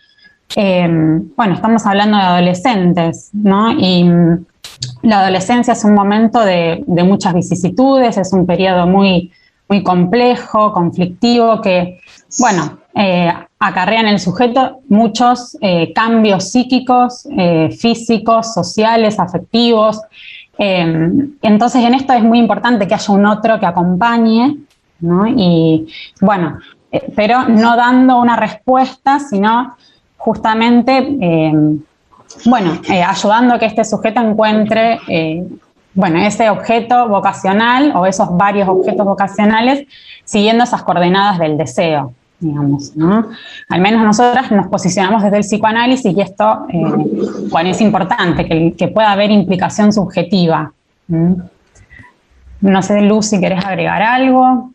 [0.55, 3.71] em, bueno, estamos hablando de adolescentes, ¿no?
[5.01, 9.31] La adolescencia es un momento de, muchas vicisitudes, es un periodo muy,
[9.69, 11.99] muy complejo, conflictivo, que,
[12.39, 20.01] bueno, eh, acarrea en el sujeto muchos eh, cambios psíquicos, eh, físicos, sociales, afectivos.
[20.57, 24.57] Em, entonces en esto es muy importante que haya un otro que acompañe,
[24.99, 25.27] ¿no?
[25.27, 25.87] Y
[26.21, 26.57] bueno,
[27.15, 29.75] pero no dando una respuesta, sino
[30.17, 31.17] justamente,
[32.45, 34.99] bueno, ayudando a que este sujeto encuentre,
[35.93, 39.87] bueno, ese objeto vocacional o esos varios objetos vocacionales
[40.23, 42.93] siguiendo esas coordenadas del deseo digamos.
[43.69, 46.83] Al menos nosotras nos posicionamos desde el psicoanálisis y esto, eh,
[47.49, 50.71] bueno, es importante, que, que, pueda haber implicación subjetiva.
[51.07, 54.71] No sé, Luz, si querés agregar algo.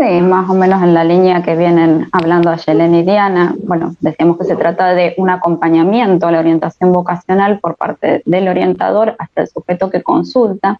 [0.00, 3.54] Sí, más o menos en la línea que vienen hablando Yelena y Diana.
[3.64, 8.48] Bueno, decíamos que se trata de un acompañamiento a la orientación vocacional por parte del
[8.48, 10.78] orientador hasta el sujeto que consulta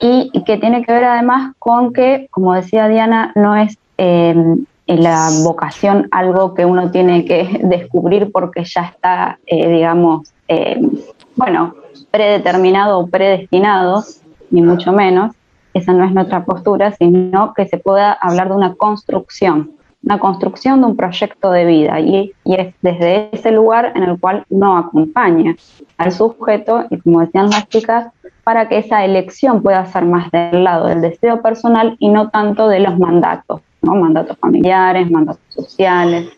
[0.00, 4.34] y que tiene que ver además con que, como decía Diana, no es eh,
[4.88, 10.80] la vocación algo que uno tiene que descubrir porque ya está, eh, digamos, eh,
[11.36, 11.76] bueno,
[12.10, 14.02] predeterminado o predestinado,
[14.50, 15.30] ni mucho menos.
[15.74, 19.72] Esa no es nuestra postura, sino que se pueda hablar de una construcción,
[20.04, 22.00] una construcción de un proyecto de vida.
[22.00, 25.56] Y, es desde ese lugar en el cual uno acompaña
[25.98, 28.12] al sujeto, y como decían las chicas,
[28.44, 32.68] para que esa elección pueda ser más del lado del deseo personal y no tanto
[32.68, 36.30] de los mandatos Mandatos familiares, mandatos sociales.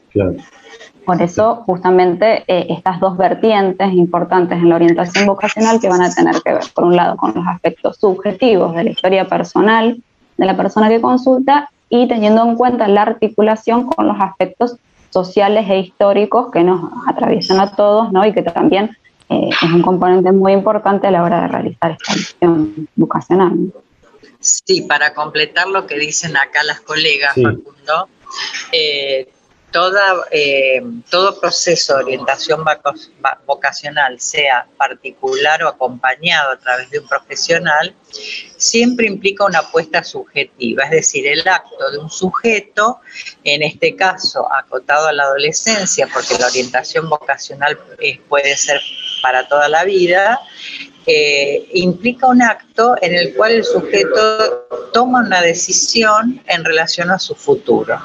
[1.04, 6.14] Por eso, justamente, eh, estas dos vertientes importantes en la orientación vocacional que van a
[6.14, 10.02] tener que ver, por un lado, con los aspectos subjetivos de la historia personal
[10.36, 14.76] de la persona que consulta y teniendo en cuenta la articulación con los aspectos
[15.10, 18.26] sociales e históricos que nos atraviesan a todos, ¿no?
[18.26, 18.96] Y que también
[19.28, 23.72] eh, es un componente muy importante a la hora de realizar esta misión vocacional.
[24.40, 28.08] Sí, para completar lo que dicen acá las colegas, Facundo,
[28.72, 29.28] eh,
[30.30, 32.64] eh, todo proceso de orientación
[33.46, 37.94] vocacional, sea particular o acompañado a través de un profesional,
[38.56, 43.00] siempre implica una apuesta subjetiva, es decir, el acto de un sujeto,
[43.42, 47.78] en este caso acotado a la adolescencia, porque la orientación vocacional
[48.28, 48.80] puede ser
[49.22, 50.40] para toda la vida,
[51.06, 57.18] eh, implica un acto en el cual el sujeto toma una decisión en relación a
[57.18, 58.00] su futuro.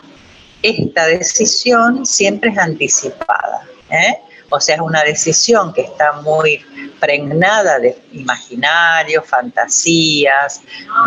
[0.62, 4.19] Esta decisión siempre es anticipada, ¿eh?
[4.50, 6.65] o sea, es una decisión que está muy
[7.00, 10.62] pregnada de imaginarios, fantasías,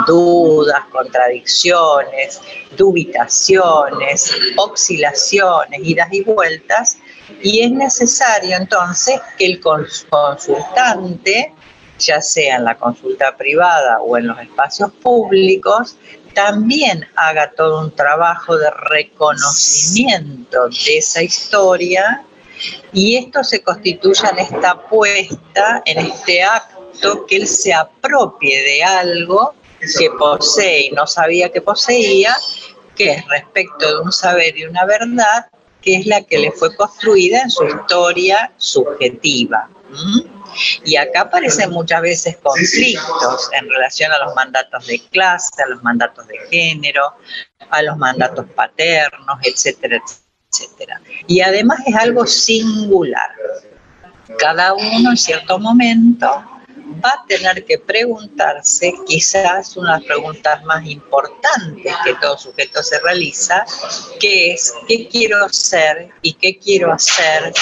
[0.07, 2.41] dudas, contradicciones,
[2.77, 6.99] dubitaciones, oscilaciones, idas y vueltas,
[7.43, 11.53] y es necesario entonces que el consultante
[11.99, 15.97] ya sea en la consulta privada o en los espacios públicos,
[16.35, 22.25] también haga todo un trabajo de reconocimiento de esa historia
[22.93, 28.83] y esto se constituye en esta apuesta, en este acto que él se apropie de
[28.83, 29.55] algo
[29.99, 32.37] que posee y no sabía que poseía,
[32.95, 35.47] que es respecto de un saber y una verdad,
[35.81, 39.69] que es la que le fue construida en su historia subjetiva.
[40.85, 45.83] Y acá aparecen muchas veces conflictos en relación a los mandatos de clase, a los
[45.83, 47.15] mandatos de género,
[47.71, 50.01] a los mandatos paternos, etcétera,
[50.51, 51.01] etcétera.
[51.27, 53.31] Y además es algo singular.
[54.39, 56.45] Cada uno en cierto momento
[57.05, 62.83] va a tener que preguntarse quizás una de las preguntas más importantes que todo sujeto
[62.83, 63.65] se realiza,
[64.21, 67.53] que es ¿qué quiero ser y qué quiero hacer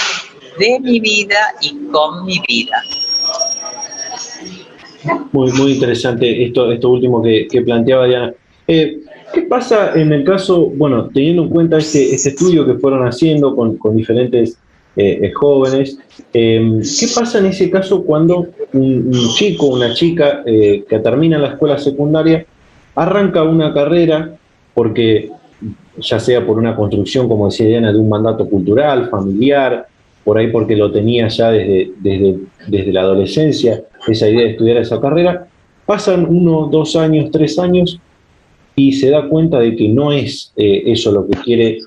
[0.59, 2.83] de mi vida y con mi vida?
[5.33, 8.35] Muy, muy interesante esto, último que, planteaba Diana.
[8.67, 9.01] Eh,
[9.33, 13.55] ¿Qué pasa en el caso, bueno, teniendo en cuenta este, este estudio que fueron haciendo
[13.55, 14.59] con, con diferentes
[14.97, 15.99] eh, eh, jóvenes.
[16.33, 21.51] Em, ¿Qué pasa en ese caso cuando un, chico o una chica que termina la
[21.51, 22.45] escuela secundaria
[22.97, 24.35] arranca una carrera
[24.75, 25.31] porque,
[25.97, 29.87] ya sea por una construcción, como decía Diana, de un mandato cultural, familiar,
[30.25, 34.77] por ahí porque lo tenía ya desde, desde, desde la adolescencia, esa idea de estudiar
[34.79, 35.47] esa carrera,
[35.87, 37.99] pasan uno, dos años, tres años
[38.77, 41.79] y se da cuenta de que no es eso lo que quiere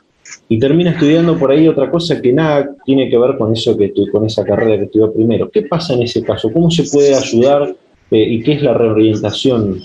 [0.49, 3.91] y termina estudiando por ahí otra cosa que nada tiene que ver con eso que
[4.11, 5.49] con esa carrera que estudió primero.
[5.49, 6.51] ¿Qué pasa en ese caso?
[6.51, 7.75] ¿Cómo se puede ayudar
[8.11, 9.81] eh, y qué es la reorientación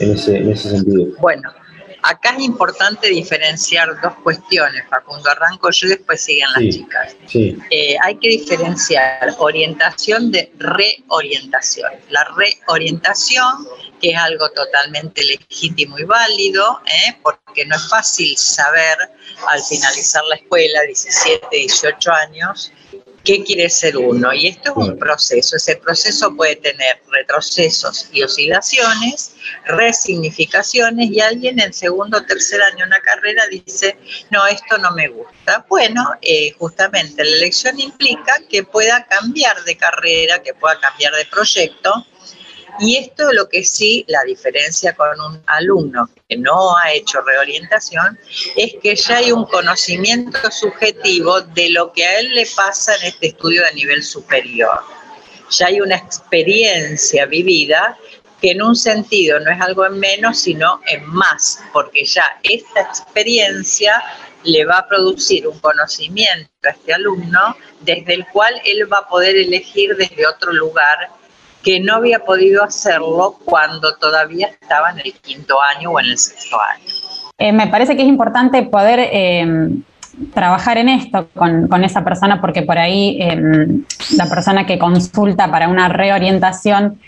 [0.00, 1.08] en ese, en ese sentido?
[1.20, 1.42] Bueno,
[2.02, 5.30] acá es importante diferenciar dos cuestiones, Facundo.
[5.30, 7.16] Arranco yo y después siguen las chicas.
[7.34, 11.92] Eh, hay que diferenciar orientación de reorientación.
[12.08, 13.66] La reorientación,
[14.00, 17.16] que es algo totalmente legítimo y válido, ¿eh?
[17.22, 18.96] porque no es fácil saber
[19.48, 22.72] al finalizar la escuela, 17, 18 años,
[23.24, 24.32] qué quiere ser uno.
[24.32, 25.56] Y esto es un proceso.
[25.56, 29.32] Ese proceso puede tener retrocesos y oscilaciones,
[29.66, 33.96] resignificaciones, y alguien en segundo o tercer año de una carrera dice,
[34.30, 35.64] no, esto no me gusta.
[35.68, 41.24] Bueno, eh, justamente la elección implica que pueda cambiar de carrera, que pueda cambiar de
[41.26, 42.06] proyecto,
[42.80, 48.18] y esto lo que sí, la diferencia con un alumno que no ha hecho reorientación,
[48.56, 53.08] es que ya hay un conocimiento subjetivo de lo que a él le pasa en
[53.08, 54.80] este estudio de nivel superior.
[55.50, 57.98] Ya hay una experiencia vivida
[58.40, 62.80] que en un sentido no es algo en menos, sino en más, porque ya esta
[62.80, 64.02] experiencia
[64.44, 69.08] le va a producir un conocimiento a este alumno desde el cual él va a
[69.08, 71.10] poder elegir desde otro lugar
[71.62, 76.18] que no había podido hacerlo cuando todavía estaba en el quinto año o en el
[76.18, 76.92] sexto año.
[77.38, 79.70] Eh, me parece que es importante poder eh,
[80.34, 83.66] trabajar en esto con, esa persona porque por ahí eh,
[84.16, 86.98] la persona que consulta para una reorientación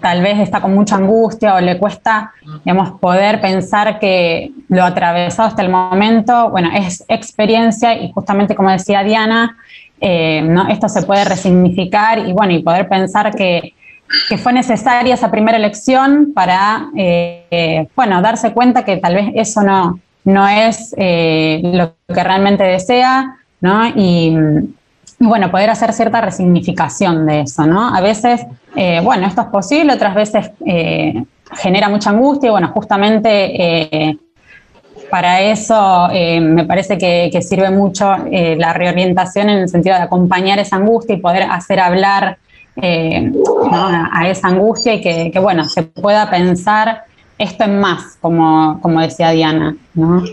[0.00, 2.32] tal vez está con mucha angustia o le cuesta,
[2.64, 8.70] digamos, poder pensar que lo atravesado hasta el momento, bueno, es experiencia y justamente como
[8.70, 9.56] decía Diana,
[10.00, 10.68] eh, ¿no?
[10.68, 13.74] esto se puede resignificar y bueno, y poder pensar que,
[14.40, 19.98] fue necesaria esa primera elección para, eh, bueno, darse cuenta que tal vez eso no,
[20.22, 23.88] no es eh, lo que realmente desea, ¿no?
[23.96, 24.36] Y,
[25.18, 27.92] bueno, poder hacer cierta resignificación de eso, ¿no?
[27.92, 28.46] A veces,
[29.02, 30.50] bueno, esto es posible, otras veces
[31.54, 34.18] genera mucha angustia y bueno, justamente
[35.10, 40.02] para eso eh, me parece que, sirve mucho eh, la reorientación en el sentido de
[40.02, 42.38] acompañar esa angustia y poder hacer hablar
[42.76, 43.32] eh,
[43.70, 47.04] a, esa angustia y que, bueno, se pueda pensar
[47.38, 49.76] esto en más, como, como decía Diana.
[49.94, 50.24] ¿no?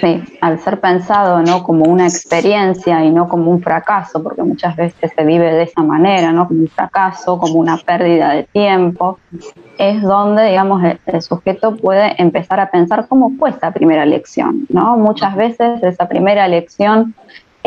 [0.00, 1.62] Sí, al ser pensado ¿no?
[1.62, 5.82] como una experiencia y no como un fracaso, porque muchas veces se vive de esa
[5.82, 6.48] manera, ¿no?
[6.48, 9.18] como un fracaso, como una pérdida de tiempo,
[9.78, 14.66] es donde digamos, el, sujeto puede empezar a pensar cómo fue esa primera lección.
[14.68, 14.96] ¿no?
[14.96, 17.14] Muchas veces esa primera lección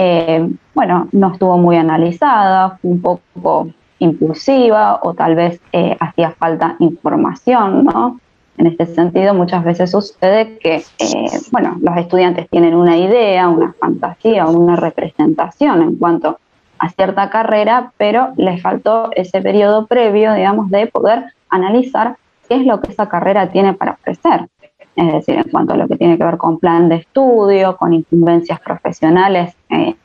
[0.01, 3.67] eh, bueno, no estuvo muy analizada, fue un poco
[3.99, 8.19] impulsiva o tal vez eh, hacía falta información, ¿no?
[8.59, 13.73] En este sentido, muchas veces sucede que, eh, bueno, los estudiantes tienen una idea, una
[13.79, 16.39] fantasía, una representación en cuanto
[16.77, 22.17] a cierta carrera, pero les faltó ese periodo previo, digamos, de poder analizar
[22.49, 24.49] qué es lo que esa carrera tiene para ofrecer.
[24.93, 27.93] Es decir, en cuanto a lo que tiene que ver con plan de estudio, con
[27.93, 29.95] incumbencias profesionales, eh,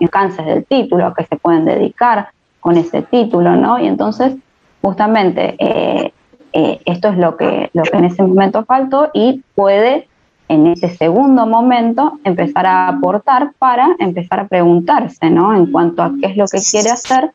[0.00, 2.30] alcances del título que se pueden dedicar
[2.60, 3.78] con ese título, ¿no?
[3.78, 4.34] Y entonces,
[4.80, 6.14] justamente, eh,
[6.58, 10.08] eh, esto es lo que, en ese momento faltó y puede
[10.48, 15.54] en ese segundo momento empezar a aportar para empezar a preguntarse, ¿no?
[15.54, 17.32] En cuanto a qué es lo que quiere hacer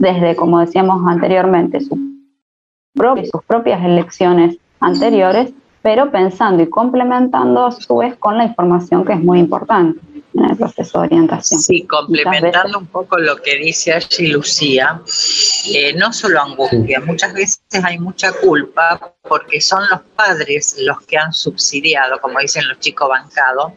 [0.00, 5.52] desde, como decíamos anteriormente, sus propias elecciones anteriores,
[5.82, 10.00] pero pensando y complementando a su vez con la información que es muy importante
[10.38, 11.60] en el proceso de orientación.
[11.60, 15.00] Sí, complementando un poco lo que dice allí Lucía,
[15.72, 21.16] eh, no solo angustia, muchas veces hay mucha culpa porque son los padres los que
[21.16, 23.72] han subsidiado, como dicen los chicos bancados,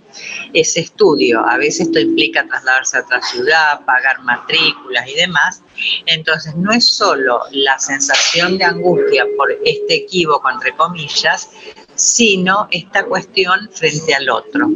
[0.54, 1.46] ese estudio.
[1.46, 5.64] A veces esto implica trasladarse a otra ciudad, pagar matrículas y demás.
[6.06, 11.50] Entonces, no es solo la sensación de angustia por este equívoco, entre comillas,
[11.96, 14.70] sino esta cuestión frente al otro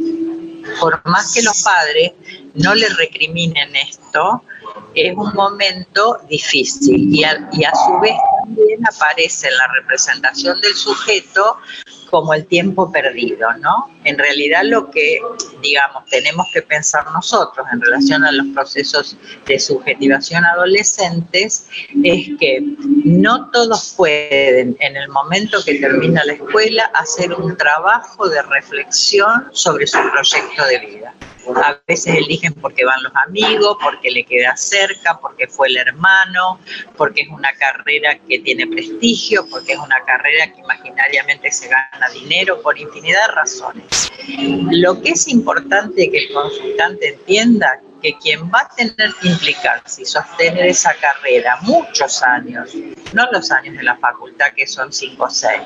[0.80, 2.12] por más que los padres
[2.54, 4.42] no le recriminen esto,
[4.94, 10.74] es un momento difícil y a, y a su vez también aparece la representación del
[10.74, 11.58] sujeto
[12.10, 13.90] como el tiempo perdido, ¿no?
[14.04, 15.18] En realidad lo que,
[15.60, 19.16] digamos, tenemos que pensar nosotros en relación a los procesos
[19.46, 21.66] de subjetivación adolescentes
[22.04, 22.62] es que
[23.04, 29.48] no todos pueden, en el momento que termina la escuela, hacer un trabajo de reflexión
[29.52, 31.14] sobre su proyecto de vida.
[31.56, 36.58] A veces eligen porque van los amigos, porque le queda cerca, porque fue el hermano,
[36.96, 42.08] porque es una carrera que tiene prestigio, porque es una carrera que imaginariamente se gana
[42.12, 44.12] dinero, por infinidad de razones.
[44.70, 50.02] Lo que es importante que el consultante entienda que quien va a tener que implicarse
[50.02, 52.74] y sostener esa carrera muchos años,
[53.12, 55.60] no los años de la facultad que son 5 o 6,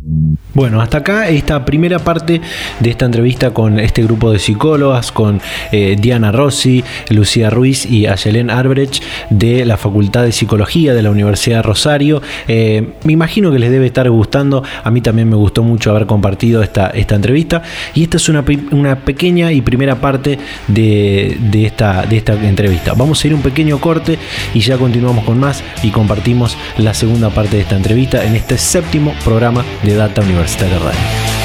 [0.55, 2.41] Bueno, hasta acá esta primera parte
[2.81, 5.41] de esta entrevista con este grupo de psicólogas, con
[5.71, 11.11] eh, Diana Rossi, Lucía Ruiz y Ayelen Arbrecht de la Facultad de Psicología de la
[11.11, 12.21] Universidad de Rosario.
[12.49, 16.07] Eh, me imagino que les debe estar gustando, a mí también me gustó mucho haber
[16.07, 17.63] compartido esta, esta entrevista
[17.95, 22.93] y esta es una, una pequeña y primera parte de, de, esta, de esta entrevista.
[22.95, 24.19] Vamos a ir un pequeño corte
[24.53, 28.59] y ya continuamos con más y compartimos la segunda parte de esta entrevista en este
[28.59, 30.79] séptimo programa de Data Universitaria.
[30.79, 31.42] Universitaria Radio.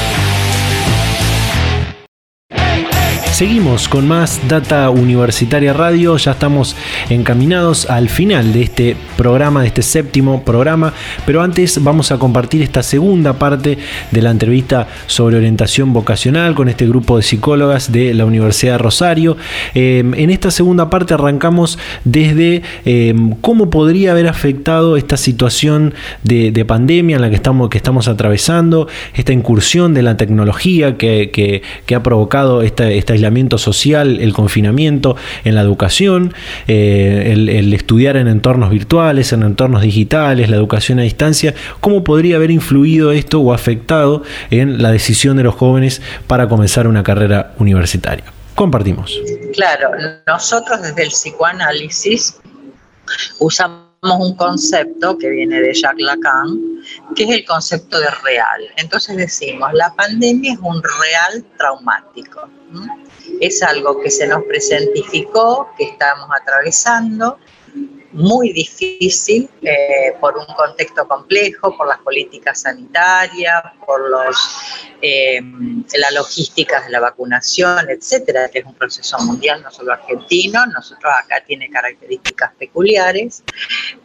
[3.38, 6.74] Seguimos con más Data Universitaria Radio, ya estamos
[7.08, 10.92] encaminados al final de este programa, de este séptimo programa,
[11.24, 13.78] pero antes vamos a compartir esta segunda parte
[14.10, 18.78] de la entrevista sobre orientación vocacional con este grupo de psicólogas de la Universidad de
[18.78, 19.36] Rosario.
[19.72, 26.64] Eh, en esta segunda parte arrancamos desde eh, cómo podría haber afectado esta situación de,
[26.66, 31.62] pandemia en la que estamos, que estamos atravesando, esta incursión de la tecnología que,
[31.94, 33.14] ha provocado esta, esta
[33.58, 36.34] social, el confinamiento en la educación,
[36.66, 42.36] eh, el, estudiar en entornos virtuales, en entornos digitales, la educación a distancia, ¿cómo podría
[42.36, 47.54] haber influido esto o afectado en la decisión de los jóvenes para comenzar una carrera
[47.58, 48.24] universitaria?
[48.54, 49.20] Compartimos.
[49.54, 49.90] Claro,
[50.26, 52.40] nosotros desde el psicoanálisis
[53.38, 56.58] usamos un concepto que viene de Jacques Lacan,
[57.14, 58.62] que es el concepto de real.
[58.76, 62.48] Entonces decimos, la pandemia es un real traumático
[63.40, 67.38] es algo que se nos presentificó, que estamos atravesando,
[68.12, 74.36] muy difícil eh, por un contexto complejo, por las políticas sanitarias, por los,
[75.02, 80.64] eh, la logística de la vacunación, etcétera, que es un proceso mundial, no solo argentino,
[80.66, 83.42] nosotros acá tiene características peculiares,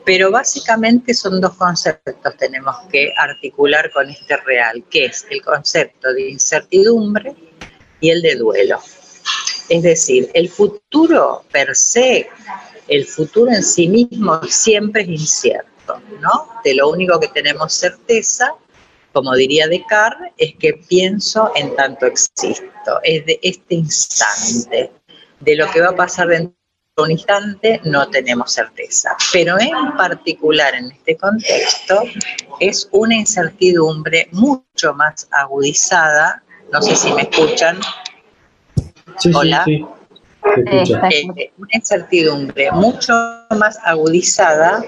[0.05, 6.13] pero básicamente son dos conceptos tenemos que articular con este real, que es el concepto
[6.13, 7.33] de incertidumbre
[7.99, 8.79] y el de duelo.
[9.69, 12.29] Es decir, el futuro per se,
[12.87, 16.49] el futuro en sí mismo siempre es incierto, ¿no?
[16.63, 18.53] De lo único que tenemos certeza,
[19.13, 24.91] como diría Descartes, es que pienso en tanto existo, es de este instante.
[25.39, 26.55] De lo que va a pasar dentro
[26.95, 32.03] de un instante no tenemos certeza, pero en particular en este contexto
[32.59, 37.79] es una incertidumbre mucho más agudizada, no sé si me escuchan,
[39.33, 39.63] Hola.
[39.65, 39.85] Sí,
[40.57, 43.13] eh, una incertidumbre mucho
[43.51, 44.83] más agudizada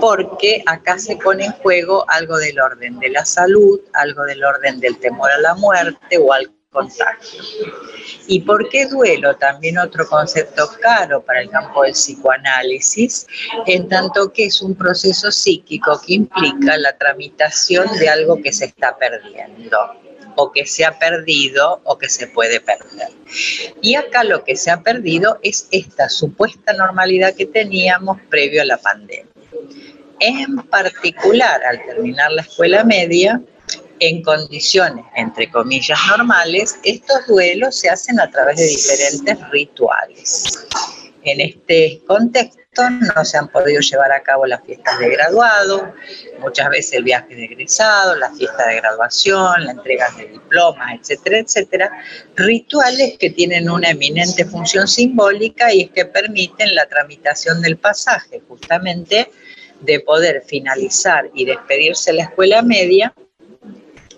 [0.00, 4.80] porque acá se pone en juego algo del orden de la salud, algo del orden
[4.80, 7.42] del temor a la muerte o algo contagio.
[8.26, 9.34] ¿Y por qué duelo?
[9.36, 13.26] También otro concepto caro para el campo del psicoanálisis,
[13.66, 18.66] en tanto que es un proceso psíquico que implica la tramitación de algo que se
[18.66, 19.78] está perdiendo
[20.36, 23.08] o que se ha perdido o que se puede perder.
[23.82, 28.64] Y acá lo que se ha perdido es esta supuesta normalidad que teníamos previo a
[28.64, 29.26] la pandemia.
[30.20, 33.42] En particular, al terminar la escuela media,
[34.00, 40.66] en condiciones, entre comillas, normales, estos duelos se hacen a través de diferentes rituales.
[41.22, 45.94] En este contexto no se han podido llevar a cabo las fiestas de graduado,
[46.40, 51.38] muchas veces el viaje de egresado, la fiesta de graduación, la entrega de diplomas, etcétera,
[51.38, 51.90] etcétera,
[52.34, 58.42] rituales que tienen una eminente función simbólica y es que permiten la tramitación del pasaje,
[58.48, 59.30] justamente
[59.80, 63.14] de poder finalizar y despedirse la escuela media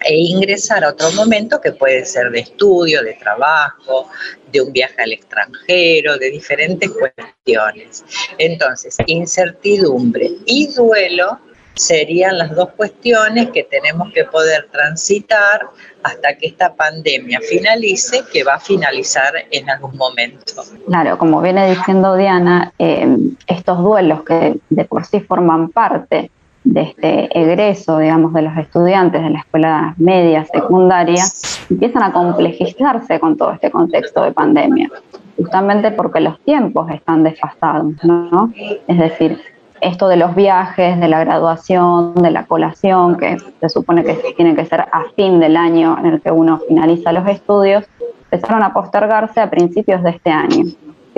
[0.05, 4.09] e ingresar a otro momento que puede ser de estudio, de trabajo,
[4.51, 8.05] de un viaje al extranjero, de diferentes cuestiones.
[8.39, 11.39] Entonces, incertidumbre y duelo
[11.79, 15.69] serían las dos cuestiones que tenemos que poder transitar
[16.03, 20.65] hasta que esta pandemia finalice, que va a finalizar en algún momento.
[20.87, 23.07] Claro, como viene diciendo Diana, eh,
[23.47, 26.31] estos duelos que de por sí forman parte
[26.65, 31.25] de este egreso, digamos, de los estudiantes de la escuela media, secundaria,
[31.71, 34.91] empiezan a complejizarse con todo este contexto de pandemia,
[35.37, 38.53] justamente porque los tiempos están desfasados, ¿no?
[38.87, 39.41] Es decir,
[39.81, 44.55] esto de los viajes, de la graduación, de la colación, que se supone que tiene
[44.55, 47.85] que ser a fin del año en el que uno finaliza los estudios,
[48.31, 50.65] empezaron a postergarse a principios de este año.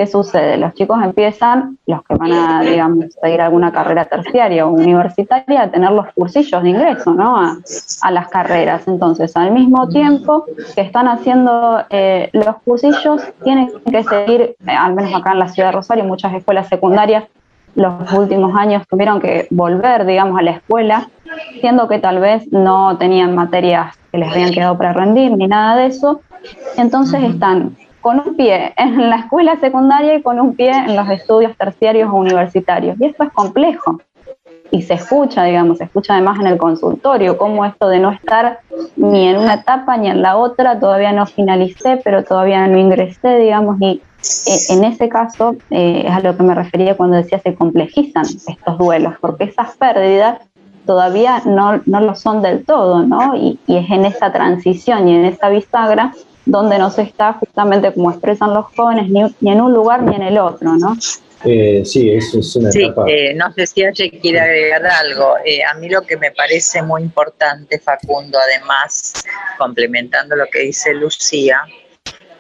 [0.01, 0.57] ¿Qué sucede?
[0.57, 5.70] Los chicos empiezan, los que van a, digamos, seguir alguna carrera terciaria o universitaria, a
[5.70, 7.36] tener los cursillos de ingreso, ¿no?
[7.36, 8.88] A, las carreras.
[8.88, 14.94] Entonces, al mismo tiempo que están haciendo eh, los cursillos, tienen que seguir, eh, al
[14.94, 17.24] menos acá en la ciudad de Rosario, muchas escuelas secundarias
[17.74, 21.11] los últimos años tuvieron que volver, digamos, a la escuela,
[21.61, 25.76] siendo que tal vez no tenían materias que les habían quedado para rendir ni nada
[25.76, 26.22] de eso.
[26.78, 31.09] Entonces están con un pie en la escuela secundaria y con un pie en los
[31.11, 32.96] estudios terciarios o universitarios.
[33.01, 34.01] Y esto es complejo.
[34.72, 38.61] Y se escucha, digamos, se escucha además en el consultorio, como esto de no estar
[38.96, 43.38] ni en una etapa ni en la otra, todavía no finalicé, pero todavía no ingresé,
[43.38, 44.01] digamos, y
[44.46, 48.24] eh, en ese caso eh, es a lo que me refería cuando decía se complejizan
[48.24, 50.38] estos duelos, porque esas pérdidas
[50.86, 53.34] todavía no, no lo son del todo, ¿no?
[53.34, 56.12] Y, y es en esa transición y en esa bisagra
[56.47, 60.22] donde no se está justamente como expresan los jóvenes ni, en un lugar ni en
[60.22, 60.97] el otro, ¿no?
[61.45, 65.36] Eh, sí, eso es una sí, eh, no sé si alguien quiere agregar algo.
[65.45, 69.24] Eh, a mí lo que me parece muy importante, Facundo, además,
[69.59, 71.62] complementando lo que dice Lucía,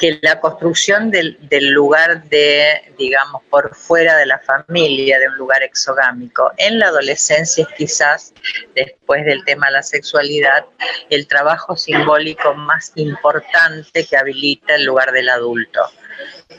[0.00, 1.36] que la construcción del,
[1.72, 7.66] lugar de, digamos, por fuera de la familia, de un lugar exogámico, en la adolescencia
[7.68, 8.32] es quizás,
[8.74, 10.64] después del tema de la sexualidad,
[11.10, 15.82] el trabajo simbólico más importante que habilita el lugar del adulto.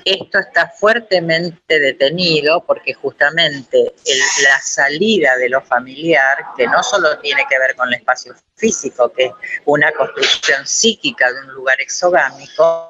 [0.06, 3.94] Esto está fuertemente detenido porque justamente
[4.44, 9.12] la salida de lo familiar, que no solo tiene que ver con el espacio físico,
[9.12, 9.32] que es
[9.66, 12.90] una construcción psíquica de un lugar exogámico,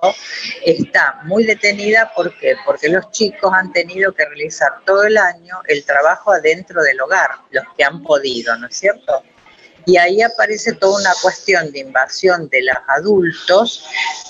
[0.64, 5.84] está muy detenida porque porque los chicos han tenido que realizar todo el año el
[5.84, 9.24] trabajo adentro del hogar, los que han podido, ¿no es cierto?
[9.86, 13.86] Y ahí aparece toda una cuestión de invasión de los adultos,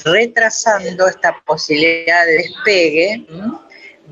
[0.05, 3.25] retrasando esta posibilidad de despegue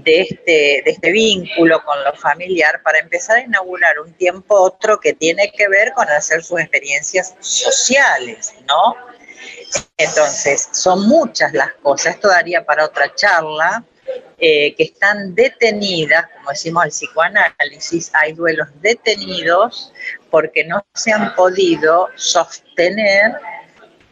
[0.04, 5.00] de este, de este vínculo con lo familiar para empezar a inaugurar un tiempo otro
[5.00, 8.96] que tiene que ver con hacer sus experiencias sociales, ¿no?
[9.98, 13.84] Entonces, son muchas las cosas, esto daría para otra charla,
[14.40, 19.94] eh, que están detenidas, como decimos el psicoanálisis, hay duelos detenidos
[20.30, 23.34] porque no se han podido sostener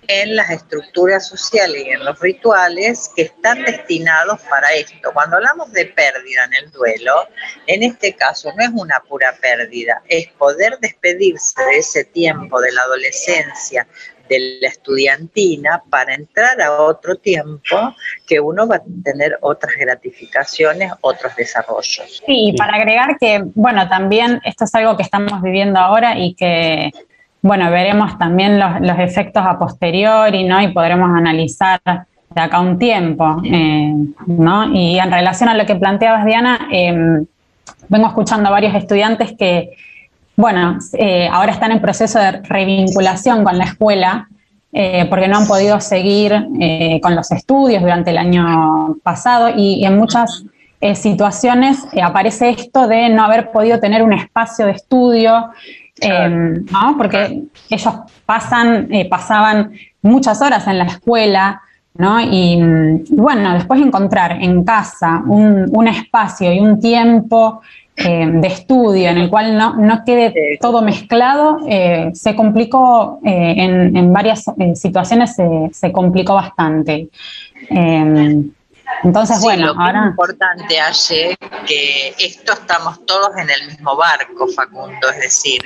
[0.08, 5.12] en las estructuras sociales y en los rituales que están destinados para esto.
[5.14, 7.28] Cuando hablamos de pérdida en el duelo,
[7.68, 12.72] en este caso no es una pura pérdida, es poder despedirse de ese tiempo de
[12.72, 13.88] la adolescencia,
[14.28, 20.92] de la estudiantina para entrar a otro tiempo que uno va a tener otras gratificaciones,
[21.02, 22.22] otros desarrollos.
[22.26, 26.34] Sí, y para agregar que, bueno, también esto es algo que estamos viviendo ahora y
[26.34, 26.92] que,
[27.42, 30.62] bueno, veremos también los, efectos a posteriori, ¿no?
[30.62, 33.94] Y podremos analizar de acá un tiempo, eh,
[34.26, 34.74] ¿no?
[34.74, 37.26] Y en relación a lo que planteabas, Diana, em,
[37.90, 39.72] vengo escuchando a varios estudiantes que
[40.38, 44.30] bueno, eh, ahora están en proceso de revinculación con la escuela
[45.10, 46.34] porque no han podido seguir
[47.02, 50.44] con los estudios durante el año pasado y, en muchas
[50.94, 55.50] situaciones aparece esto de no haber podido tener un espacio de estudio,
[56.00, 56.96] ¿no?
[56.96, 57.94] porque ellos
[58.28, 59.72] pasan, pasaban
[60.04, 61.62] muchas horas en la escuela,
[61.98, 62.20] ¿no?
[62.22, 62.58] Y,
[63.10, 67.62] bueno, después encontrar en casa un, espacio y un tiempo
[67.96, 74.14] eh, de estudio en el cual no, quede todo mezclado, eh, se complicó eh, en,
[74.14, 74.46] varias
[74.76, 75.36] situaciones,
[75.72, 77.10] se, complicó bastante.
[79.04, 80.02] entonces, bueno, ahora...
[80.02, 85.62] Es importante, Aye, que esto estamos todos en el mismo barco, Facundo, es decir,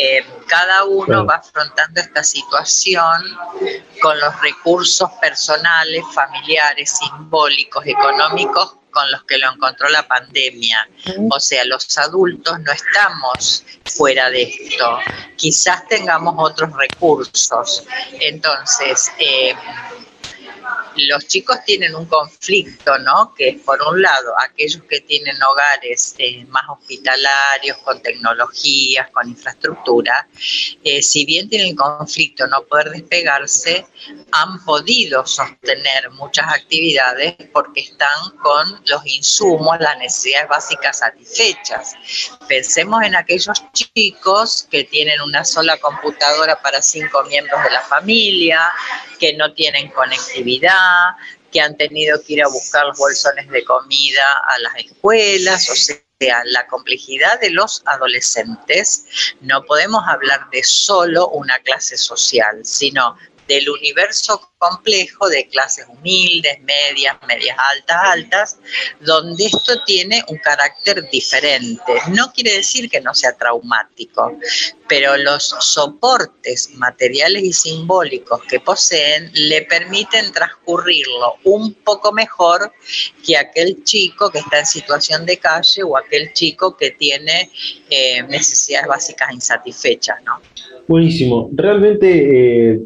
[0.00, 3.36] eh, cada uno va afrontando esta situación
[4.00, 10.88] con los recursos personales, familiares, simbólicos, económicos con los que lo encontró la pandemia.
[11.30, 14.98] O sea, los adultos no estamos fuera de esto.
[15.36, 17.84] Quizás tengamos otros recursos.
[18.20, 19.54] Entonces, eh,
[20.96, 23.34] los chicos tienen un conflicto, ¿no?
[23.34, 29.28] Que es por un lado aquellos que tienen hogares eh, más hospitalarios, con tecnologías, con
[29.28, 30.28] infraestructura,
[30.84, 33.86] eh, si bien tienen conflicto no poder despegarse,
[34.32, 41.94] han podido sostener muchas actividades porque están con los insumos, las necesidades básicas satisfechas.
[42.48, 48.72] Pensemos en aquellos chicos que tienen una sola computadora para cinco miembros de la familia,
[49.18, 50.57] que no tienen conectividad,
[51.52, 55.74] que han tenido que ir a buscar los bolsones de comida a las escuelas, o
[55.74, 63.16] sea, la complejidad de los adolescentes, no podemos hablar de solo una clase social, sino
[63.48, 68.58] del universo complejo de clases humildes, medias, medias altas, altas,
[69.00, 71.92] donde esto tiene un carácter diferente.
[72.10, 74.36] No quiere decir que no sea traumático,
[74.88, 82.72] pero los soportes materiales y simbólicos que poseen le permiten transcurrirlo un poco mejor
[83.24, 87.50] que aquel chico que está en situación de calle o aquel chico que tiene
[87.88, 90.22] eh, necesidades básicas insatisfechas.
[90.24, 90.40] ¿no?
[90.86, 91.48] Buenísimo.
[91.54, 92.72] Realmente...
[92.72, 92.80] Eh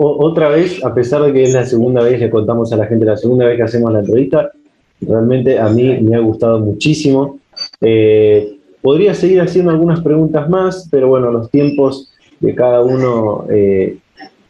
[0.00, 3.04] otra vez, a pesar de que es la segunda vez, le contamos a la gente
[3.04, 4.52] la segunda vez que hacemos la entrevista,
[5.00, 7.40] realmente a mí me ha gustado muchísimo.
[7.80, 13.98] Eh, podría seguir haciendo algunas preguntas más, pero bueno, los tiempos de cada uno eh,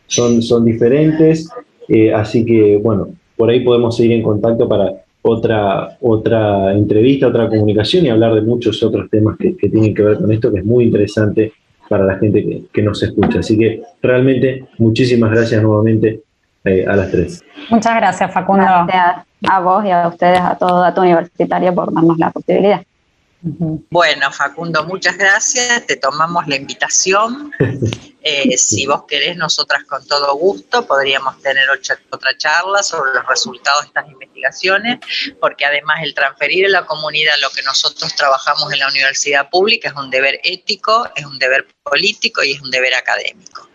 [0.07, 1.49] son, son diferentes,
[1.89, 7.49] eh, así que bueno, por ahí podemos seguir en contacto para otra, otra entrevista, otra
[7.49, 10.59] comunicación y hablar de muchos otros temas que, que tienen que ver con esto, que
[10.59, 11.53] es muy interesante
[11.89, 13.41] para la gente que, nos escucha.
[13.41, 16.21] Así que realmente muchísimas gracias nuevamente
[16.65, 17.43] eh, a las tres.
[17.71, 18.65] Muchas gracias, Facundo.
[18.65, 22.83] Gracias a vos y a ustedes, a todo a tu universitario por darnos la posibilidad.
[23.41, 25.87] Bueno, Facundo, muchas gracias.
[25.87, 27.53] Te tomamos la invitación.
[28.21, 33.83] Eh, si vos querés, nosotras con todo gusto podríamos tener otra charla sobre los resultados
[33.83, 34.99] de estas investigaciones,
[35.41, 39.89] porque además el transferir a la comunidad lo que nosotros trabajamos en la universidad pública
[39.89, 43.69] es un deber ético, es un deber político y es un deber académico.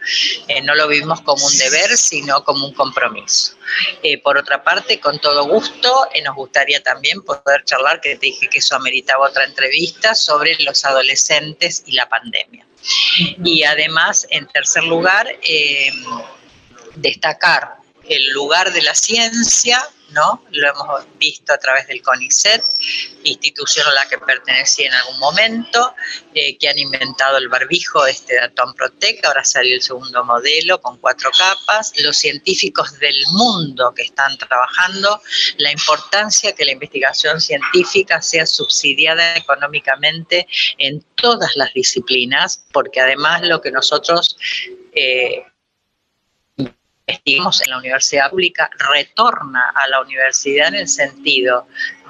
[0.49, 3.55] Eh, no lo vivimos como un deber, sino como un compromiso.
[4.03, 8.49] Eh, por otra parte, con todo gusto, nos gustaría también poder charlar, que te dije
[8.49, 12.67] que eso ameritaba otra entrevista, sobre los adolescentes y la pandemia.
[13.43, 15.27] Y además, en tercer lugar,
[16.95, 17.77] destacar
[18.07, 19.81] el lugar de la ciencia
[20.13, 20.43] ¿no?
[20.51, 22.63] Lo hemos visto a través del CONICET,
[23.23, 25.95] institución a la que pertenecí en algún momento,
[26.33, 30.79] eh, que han inventado el barbijo este de Atom Protect, ahora salió el segundo modelo
[30.81, 35.21] con cuatro capas, los científicos del mundo que están trabajando,
[35.57, 40.47] la importancia que la investigación científica sea subsidiada económicamente
[40.77, 44.37] en todas las disciplinas, porque además lo que nosotros
[44.95, 45.45] eh,
[47.07, 51.67] investigamos en la universidad pública retorna a la universidad en el sentido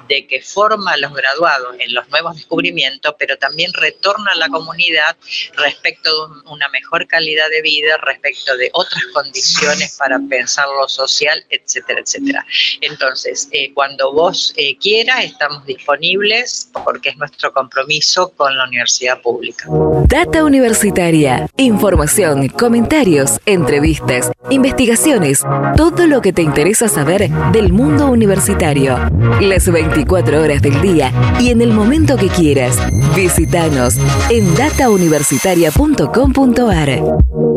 [0.08, 4.48] de que forma a los graduados en los nuevos descubrimientos, pero también retorna a la
[4.48, 5.16] comunidad
[5.56, 11.44] respecto de una mejor calidad de vida, respecto de otras condiciones para pensar lo social,
[11.50, 12.46] etcétera, etcétera.
[12.80, 19.20] Entonces, eh, cuando vos eh, quieras, estamos disponibles porque es nuestro compromiso con la universidad
[19.20, 19.66] pública.
[20.06, 21.48] Data Universitaria.
[21.56, 25.42] Información, comentarios, entrevistas, investigaciones,
[25.76, 28.98] todo lo que te interesa saber del mundo universitario.
[29.40, 32.76] Las 24 horas del día y en el momento que quieras.
[33.14, 33.96] Visítanos
[34.28, 37.53] en datauniversitaria.com.ar.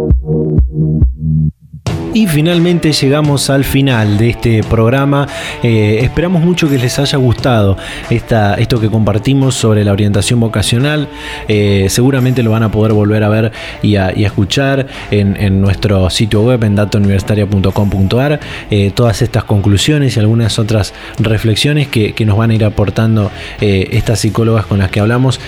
[2.14, 5.28] Y finalmente llegamos al final de este programa.
[5.62, 7.78] Eh, esperamos mucho que les haya gustado
[8.10, 11.08] esta, esto que compartimos sobre la orientación vocacional.
[11.48, 13.52] Eh, seguramente lo van a poder volver a ver
[13.82, 18.40] y a, escuchar en, nuestro sitio web en datauniversitaria.com.ar.
[18.72, 23.32] Eh, todas estas conclusiones y algunas otras reflexiones que, nos van a ir aportando
[23.62, 25.40] estas psicólogas con las que hablamos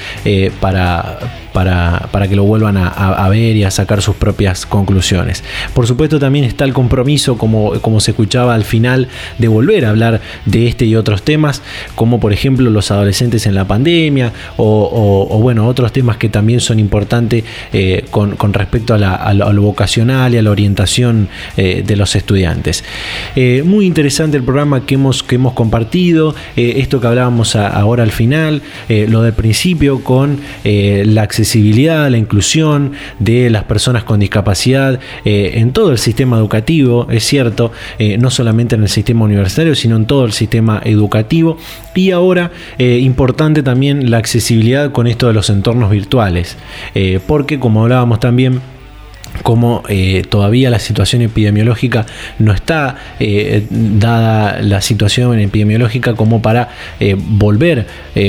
[0.61, 1.19] para
[1.53, 5.43] para, que lo vuelvan a, ver y a sacar sus propias conclusiones.
[5.73, 9.89] Por supuesto también está el compromiso, como, como se escuchaba al final, de volver a
[9.89, 11.61] hablar de este y otros temas,
[11.95, 16.79] como por ejemplo los adolescentes en la pandemia o, bueno, otros temas que también son
[16.79, 17.43] importantes
[17.73, 22.83] eh, con, respecto a, lo vocacional y a la orientación eh, de los estudiantes.
[23.35, 28.11] Eh, muy interesante el programa que hemos, que hemos compartido, esto que hablábamos ahora al
[28.11, 35.71] final, lo del principio con la accesibilidad la inclusión de las personas con discapacidad en
[35.71, 40.05] todo el sistema educativo, es cierto, eh, no solamente en el sistema universitario, sino en
[40.05, 41.57] todo el sistema educativo.
[41.95, 46.57] Y ahora, eh, importante también la accesibilidad con esto de los entornos virtuales,
[47.27, 48.61] porque como hablábamos también,
[49.43, 52.05] como eh, todavía la situación epidemiológica
[52.39, 56.69] no está eh, dada la situación epidemiológica como para
[56.99, 57.87] eh, volver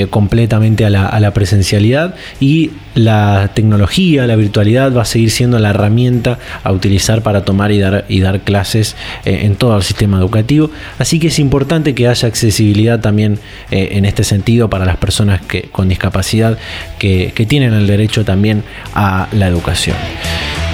[0.09, 6.39] completamente a la, presencialidad y la tecnología, la virtualidad va a seguir siendo la herramienta
[6.63, 8.95] a utilizar para tomar y dar, clases
[9.25, 10.71] en todo el sistema educativo.
[10.97, 13.39] Así que es importante que haya accesibilidad también
[13.69, 16.57] en este sentido para las personas que, con discapacidad
[16.97, 19.97] que tienen el derecho también a la educación.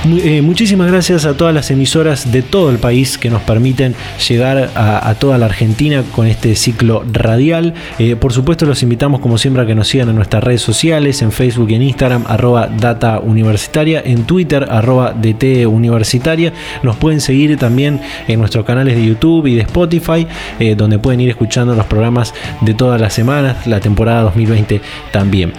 [0.05, 3.95] Eh, muchísimas gracias a todas las emisoras de todo el país que nos permiten
[4.27, 7.73] llegar a, toda la Argentina con este ciclo radial.
[7.99, 11.21] Eh, por supuesto los invitamos como siempre a que nos sigan en nuestras redes sociales,
[11.21, 16.53] en Facebook y en Instagram, arroba data universitaria, en Twitter, arroba DT universitaria.
[16.83, 20.27] Nos pueden seguir también en nuestros canales de YouTube y de Spotify,
[20.59, 24.81] eh, donde pueden ir escuchando los programas de todas las semanas, la temporada 2020
[25.11, 25.53] también.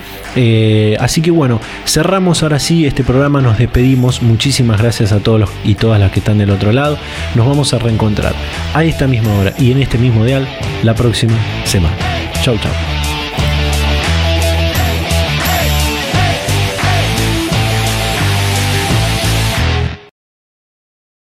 [1.00, 5.74] así que bueno, cerramos ahora sí este programa, nos despedimos Muchísimas gracias a todos y
[5.74, 6.98] todas las que están del otro lado.
[7.34, 8.34] Nos vamos a reencontrar
[8.74, 10.46] a esta misma hora y en este mismo dial
[10.82, 11.96] la próxima semana.
[12.42, 12.97] Chau, chau.